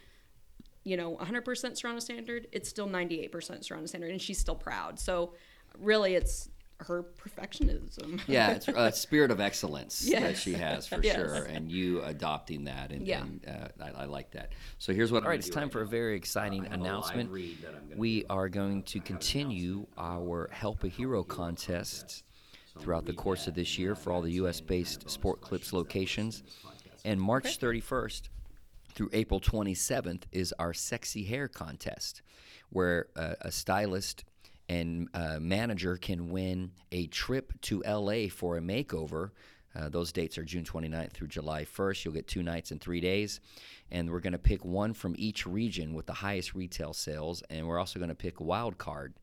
[0.84, 5.01] you know 100% Serrana standard, it's still 98% Serrana standard and she's still proud.
[5.01, 5.34] So
[5.78, 6.51] really it's
[6.81, 8.20] her perfectionism.
[8.27, 11.16] Yeah, it's a spirit of excellence that she has for Yes.
[11.16, 13.22] sure, and you adopting that, and, Yeah.
[13.22, 14.53] and uh, I, I like that.
[14.79, 15.22] So here's what.
[15.22, 17.31] All right, it's time for a very exciting announcement.
[17.97, 22.24] We are going to continue our Help a Hero contest
[22.79, 24.61] throughout the course of this year for all the U.S.
[24.61, 26.43] based Sport Clips locations.
[27.05, 28.22] And March 31st
[28.95, 32.22] through April 27th is our Sexy Hair Contest,
[32.70, 34.24] where uh, a stylist
[34.69, 39.31] and uh, manager can win a trip to LA for a makeover.
[39.75, 42.05] Uh, those dates are June 29th through July 1st.
[42.05, 43.41] You'll get two nights and three days.
[43.91, 47.43] And we're going to pick one from each region with the highest retail sales.
[47.51, 49.14] And we're also going to pick a wild card,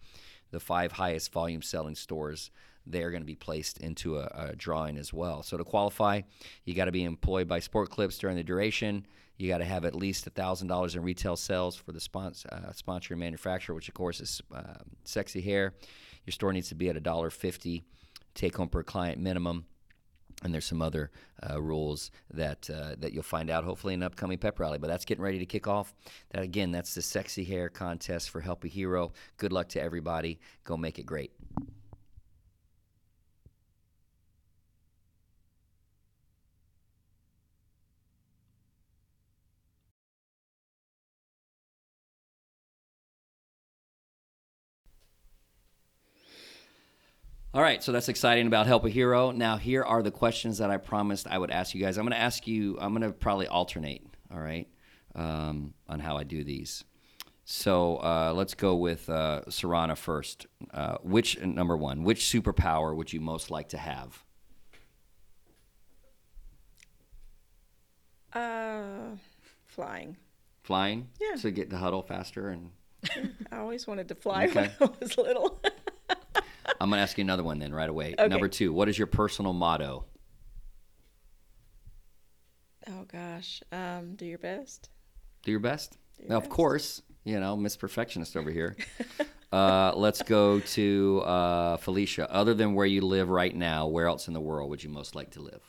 [0.51, 2.51] the five highest volume selling stores.
[2.85, 5.41] They're going to be placed into a, a drawing as well.
[5.41, 6.21] So to qualify,
[6.65, 9.05] you got to be employed by Sport Clips during the duration.
[9.37, 12.71] You got to have at least thousand dollars in retail sales for the sponsor, uh,
[12.71, 15.73] sponsoring manufacturer, which of course is uh, Sexy Hair.
[16.25, 17.83] Your store needs to be at a dollar fifty
[18.35, 19.65] take home per client minimum.
[20.43, 21.11] And there's some other
[21.47, 24.77] uh, rules that uh, that you'll find out hopefully in an upcoming pep rally.
[24.77, 25.93] But that's getting ready to kick off.
[26.31, 29.13] That again, that's the sexy hair contest for Help a Hero.
[29.37, 30.39] Good luck to everybody.
[30.63, 31.31] Go make it great.
[47.53, 49.29] All right, so that's exciting about Help a Hero.
[49.29, 51.97] Now, here are the questions that I promised I would ask you guys.
[51.99, 54.01] I'm going to ask you, I'm going to probably alternate,
[54.33, 54.67] all right,
[55.13, 56.83] um, on how I do these.
[57.45, 60.47] So uh, let's go with uh, Serrana first.
[60.73, 64.23] Uh, which, number one, which superpower would you most like to have?
[68.33, 69.15] Uh,
[69.67, 70.17] flying.
[70.63, 71.07] Flying?
[71.21, 71.35] Yeah.
[71.35, 72.49] To get to huddle faster?
[72.49, 72.71] and
[73.51, 74.71] I always wanted to fly Okay.
[74.79, 75.61] when I was little.
[76.79, 78.15] I'm going to ask you another one then right away.
[78.17, 78.27] Okay.
[78.27, 80.05] Number two, what is your personal motto?
[82.89, 84.89] oh gosh, um, do your best.
[85.43, 85.97] Do your best.
[86.19, 88.75] your Now, of course, you know, Miss Perfectionist over here.
[89.51, 92.31] uh, let's go to uh, Felicia.
[92.31, 95.15] Other than where you live right now, where else in the world would you most
[95.15, 95.61] like to live?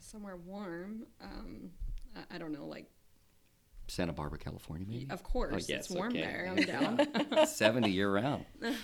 [0.00, 1.06] Somewhere warm.
[1.20, 1.70] Um,
[2.16, 2.86] I, I don't know, like
[3.88, 5.08] Santa Barbara, California, maybe?
[5.10, 6.20] of course yes, it's warm okay.
[6.20, 6.54] there.
[6.56, 7.46] I'm down.
[7.46, 8.44] 70 year round.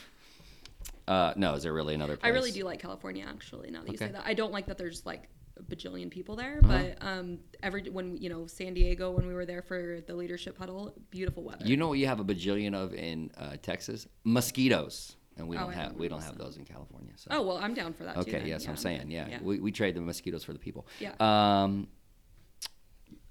[1.10, 2.30] Uh, no, is there really another place?
[2.30, 3.70] I really do like California, actually.
[3.70, 6.60] Now that you say that, I don't like that there's like a bajillion people there,
[6.62, 6.78] Uh-huh.
[7.00, 10.56] but um, every when you know San Diego when we were there for the leadership
[10.56, 11.64] huddle, beautiful weather.
[11.66, 14.06] You know what you have a bajillion of in uh, Texas?
[14.24, 15.16] Mosquitoes.
[15.36, 17.12] And we Oh, don't I have we don't have those in California.
[17.16, 17.28] So.
[17.32, 18.20] oh well, I'm down for that too.
[18.20, 18.46] Okay, then.
[18.46, 19.26] yes, I'm saying, yeah.
[19.28, 19.38] yeah.
[19.42, 20.86] We, we trade the mosquitoes for the people.
[21.00, 21.14] Yeah.
[21.18, 21.88] Um,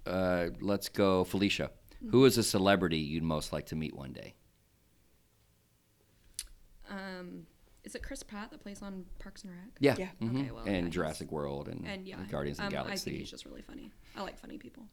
[0.05, 1.71] uh, let's go, Felicia.
[2.11, 4.33] Who is a celebrity you'd most like to meet one day?
[6.89, 7.45] Um,
[7.89, 9.61] is it Chris Pratt that plays on Parks and Rec?
[9.79, 9.95] Yeah.
[9.97, 10.07] Yeah.
[10.21, 10.39] mhm.
[10.41, 12.87] Okay, well, and he's- Jurassic World and, And yeah, Guardians of um, the I think
[12.87, 13.17] Galaxy.
[13.17, 13.91] he's just really funny.
[14.15, 14.83] I like funny people.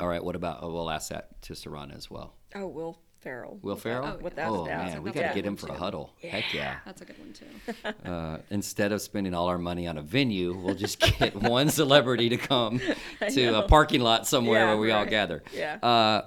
[0.00, 0.22] All right.
[0.22, 0.58] What about?
[0.62, 2.34] Oh, we'll ask that to Serrana as well.
[2.56, 3.58] Oh, Will Ferrell.
[3.62, 4.16] Will Ferrell?
[4.18, 4.84] Oh, Without oh a doubt.
[4.86, 5.76] man, we got to get him one, for a too.
[5.76, 6.10] huddle.
[6.20, 6.78] Heck yeah.
[6.84, 7.90] That's a good one too.
[8.10, 12.28] Uh, instead of spending all our money on a venue, we'll just get one celebrity
[12.30, 12.80] to come
[13.30, 15.42] to a parking lot somewhere Yeah, where we all gather.
[15.54, 15.76] Yeah.
[15.82, 16.22] Uh,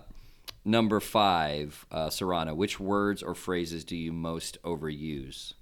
[0.66, 2.56] number five, uh, Serrana.
[2.56, 5.54] Which words or phrases do you most overuse?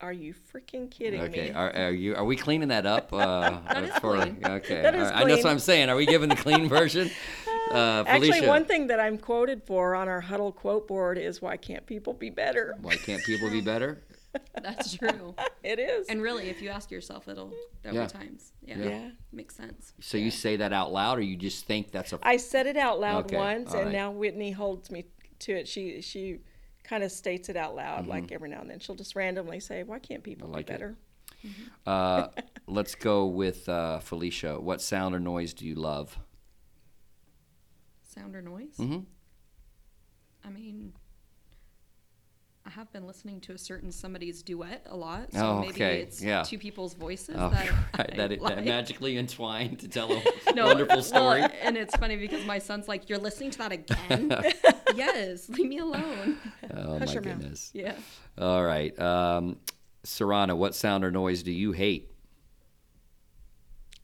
[0.00, 1.50] Are you freaking kidding Okay, me?
[1.50, 2.14] are, are you?
[2.14, 3.12] Are we cleaning that up?
[3.12, 4.38] Uh, That is for- clean.
[4.44, 5.24] Okay, That is all right.
[5.24, 5.46] I know what.
[5.46, 5.88] I'm saying.
[5.88, 7.10] Are we giving the clean version?
[7.72, 11.56] Uh, Actually, one thing that I'm quoted for on our huddle quote board is "Why
[11.56, 14.00] can't people be better?" Why can't people be better?
[14.62, 15.34] That's true.
[15.64, 16.06] It is.
[16.06, 18.00] And really, if you ask yourself, it'll there Yeah.
[18.02, 18.52] will be times.
[18.64, 18.78] Yeah.
[18.78, 19.10] Yeah.
[19.32, 19.94] Makes sense.
[20.00, 22.76] So you say that out loud, or you just think that's a I said it
[22.76, 23.92] out loud Okay, once, all and right.
[23.92, 25.06] now Whitney holds me
[25.40, 25.66] to it.
[25.66, 26.38] She she
[26.88, 28.10] kind of states it out loud, Mm-hmm.
[28.10, 28.78] like every now and then.
[28.80, 30.74] She'll just randomly say, "Why can't people like be it.
[30.78, 30.96] better?"
[31.86, 32.28] Uh,
[32.66, 34.58] let's go with uh, Felicia.
[34.60, 36.18] What sound or noise do you love?
[38.02, 38.76] Sound or noise?
[38.78, 39.04] Mhm.
[40.44, 40.92] I mean,
[42.68, 46.00] I have been listening to a certain somebody's duet a lot, so Oh, maybe okay,
[46.02, 46.42] it's yeah.
[46.42, 50.22] two people's voices Oh, that right, that, it, that magically entwined to tell a
[50.54, 51.44] No, wonderful well, story.
[51.62, 54.34] and it's funny because my son's like, "You're listening to that again?"
[54.94, 56.36] yes, leave me alone.
[56.74, 57.38] oh Hush my your mouth.
[57.38, 57.70] goodness!
[57.72, 57.94] Yeah.
[58.36, 59.56] All right, um,
[60.04, 62.10] Serrana, what sound or noise do you hate?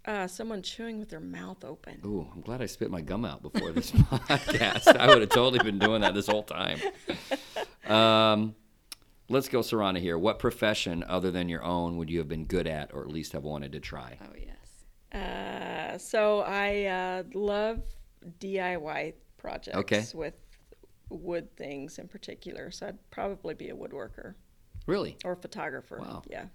[0.07, 1.99] Uh, someone chewing with their mouth open.
[2.05, 4.97] Ooh, I'm glad I spit my gum out before this podcast.
[4.99, 6.79] I would have totally been doing that this whole time.
[7.87, 8.55] Um,
[9.31, 9.99] let's go, Serrana.
[9.99, 13.09] Here, what profession other than your own would you have been good at, or at
[13.09, 14.19] least have wanted to try?
[14.23, 15.21] Oh yes.
[15.23, 17.81] Uh, so I uh, love
[18.41, 20.05] DIY projects Okay.
[20.15, 20.35] with
[21.09, 22.71] wood things in particular.
[22.71, 24.35] So I'd probably be a woodworker
[24.87, 25.17] Really?
[25.25, 25.99] or a photographer.
[26.01, 26.23] Wow.
[26.29, 26.47] Yeah.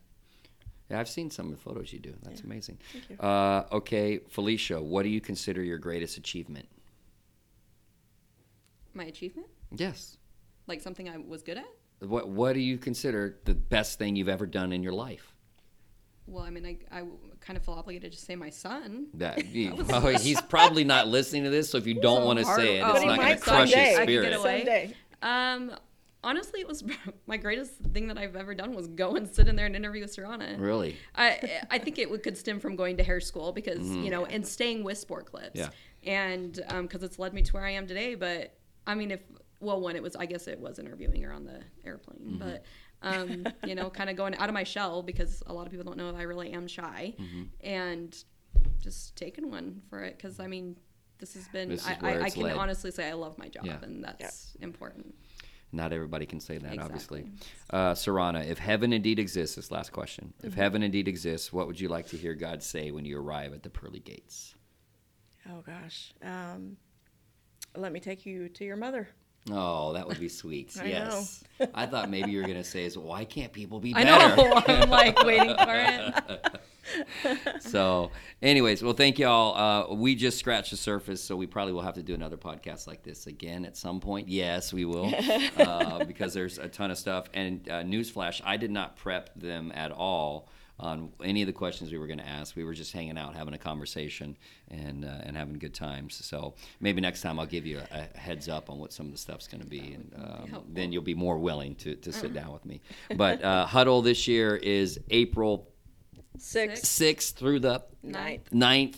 [0.89, 2.13] Yeah, I've seen some of the photos you do.
[2.23, 2.79] That's amazing.
[2.91, 3.17] Thank you.
[3.17, 6.67] Uh, okay, Felicia, what do you consider your greatest achievement?
[8.93, 10.17] My achievement, Yes.
[10.67, 11.67] like something I was good at.
[12.07, 15.35] What What do you consider the best thing you've ever done in your life?
[16.25, 17.03] Well, I mean, I, I
[17.39, 19.07] kind of feel obligated to say my son.
[19.15, 22.45] That, you, well, he's probably not listening to this, so if you don't want to
[22.45, 23.89] say it, Oh, it's not going to crush someday.
[23.89, 24.33] his I could get spirit.
[24.39, 24.57] away.
[24.59, 24.93] Someday.
[25.21, 25.71] Um,
[26.23, 26.83] honestly, it was
[27.27, 30.01] my greatest thing that I've ever done was go and sit in there and interview
[30.01, 30.59] with Serrana.
[30.59, 30.97] Really?
[31.15, 34.03] I I think it could stem from going to hair school because mm-hmm.
[34.03, 35.55] you know and staying with Sport Clips.
[35.55, 35.69] Yeah.
[36.03, 38.15] And um, because it's led me to where I am today.
[38.15, 38.57] But
[38.87, 39.21] I mean, if
[39.59, 42.37] well, one it was I guess it was interviewing her on the airplane, mm-hmm.
[42.37, 42.63] but.
[43.01, 45.85] Um, you know, kind of going out of my shell because a lot of people
[45.85, 47.43] don't know I really am shy, mm-hmm.
[47.61, 48.13] and
[48.81, 50.75] just taking one for it because I mean,
[51.17, 52.57] this has been This I, I, I can led.
[52.57, 53.77] honestly say I love my job, Yeah.
[53.81, 55.15] and that's important.
[55.71, 57.19] Not everybody can say that, obviously.
[57.21, 57.47] Exactly.
[57.69, 60.33] Uh, Serrana, if heaven indeed exists, this last question.
[60.41, 60.59] If Mm-hmm.
[60.61, 63.61] heaven indeed exists, what would you like to hear God say when you arrive at
[63.63, 64.55] the pearly gates?
[65.49, 66.11] Oh gosh.
[66.23, 66.77] Um,
[67.75, 69.09] let me take you to your mother.
[69.51, 70.75] Oh, that would be sweet.
[70.81, 71.43] I yes.
[71.73, 74.09] I thought maybe you were going to say, is why can't people be better?
[74.09, 74.63] I know.
[74.67, 77.61] I'm like waiting for it.
[77.61, 78.11] so,
[78.41, 79.91] anyways, well, thank y'all.
[79.91, 82.87] Uh, we just scratched the surface, so we probably will have to do another podcast
[82.87, 84.27] like this again at some point.
[84.27, 85.13] Yes, we will,
[85.57, 87.27] uh, because there's a ton of stuff.
[87.33, 91.91] And uh, newsflash, I did not prep them at all on any of the questions
[91.91, 92.55] we were going to ask.
[92.55, 94.37] We were just hanging out, having a conversation,
[94.69, 96.15] and uh, and having good times.
[96.25, 99.11] So maybe next time I'll give you a, a heads up on what some of
[99.11, 100.65] the stuff's going to be, and um, helpful.
[100.69, 102.81] then you'll be more willing to, to sit down with me.
[103.15, 105.67] But uh, Huddle this year is April
[106.37, 108.49] Six, 6th through the ninth.
[108.51, 108.95] 9th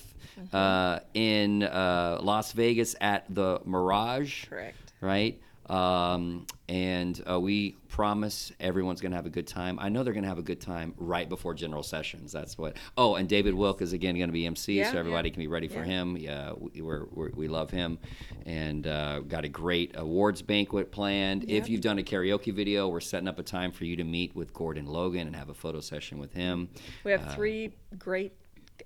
[0.54, 4.94] uh, in uh, Las Vegas at the Mirage, Correct.
[5.02, 5.42] right?
[5.72, 9.80] Um, and uh, we promise everyone's going to have a good time.
[9.80, 12.32] I know they're going to have a good time right before General Sessions.
[12.34, 12.76] That's what.
[12.98, 14.92] Oh, and David Wilk is again going to be MC, Yeah.
[14.92, 15.86] so everybody can be ready for Yeah.
[15.86, 16.18] him.
[16.18, 18.00] Yeah, we, we're, we're, we love him,
[18.46, 21.50] and uh, got a great awards banquet planned.
[21.50, 24.36] If you've done a karaoke video, we're setting up a time for you to meet
[24.36, 26.70] with Gordon Logan and have a photo session with him.
[27.06, 28.34] We have three great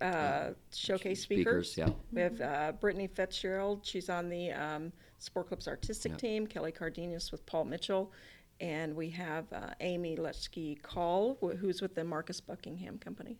[0.02, 1.72] uh, showcase speakers.
[1.72, 1.94] Speakers, yeah.
[2.12, 3.84] We have uh, Brittany Fitzgerald.
[3.84, 6.46] She's on the um, Sport Clips artistic team.
[6.48, 8.12] Kelly Cardenas with Paul Mitchell.
[8.62, 13.38] And we have uh, Amy Leschke-Kahle, wh- who's with the Marcus Buckingham Company.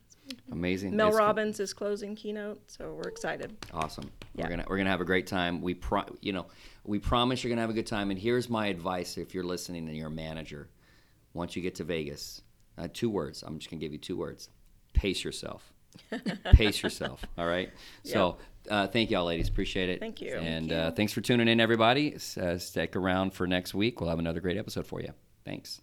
[0.52, 0.94] Amazing.
[0.94, 3.56] Mel It's- Robbins is closing keynote, so we're excited.
[3.72, 4.10] Awesome.
[4.34, 4.44] Yeah.
[4.44, 5.62] We're gonna we're gonna have a great time.
[5.62, 6.46] We pro, you know,
[6.84, 8.10] we promise you're gonna have a good time.
[8.10, 10.68] And here's my advice: if you're listening and you're a manager,
[11.32, 12.42] once you get to Vegas,
[12.76, 13.42] uh, two words.
[13.42, 14.50] I'm just gonna give you two words:
[14.92, 15.72] pace yourself.
[16.52, 17.24] pace yourself.
[17.38, 17.70] All right.
[18.04, 18.36] So
[18.68, 19.48] Uh, thank y'all, ladies.
[19.48, 20.00] Appreciate it.
[20.00, 20.34] Thank you.
[20.34, 22.14] And Thank Uh, thanks for tuning in, everybody.
[22.14, 24.00] Uh, stick around for next week.
[24.00, 25.12] We'll have another great episode for you.
[25.44, 25.80] Thanks.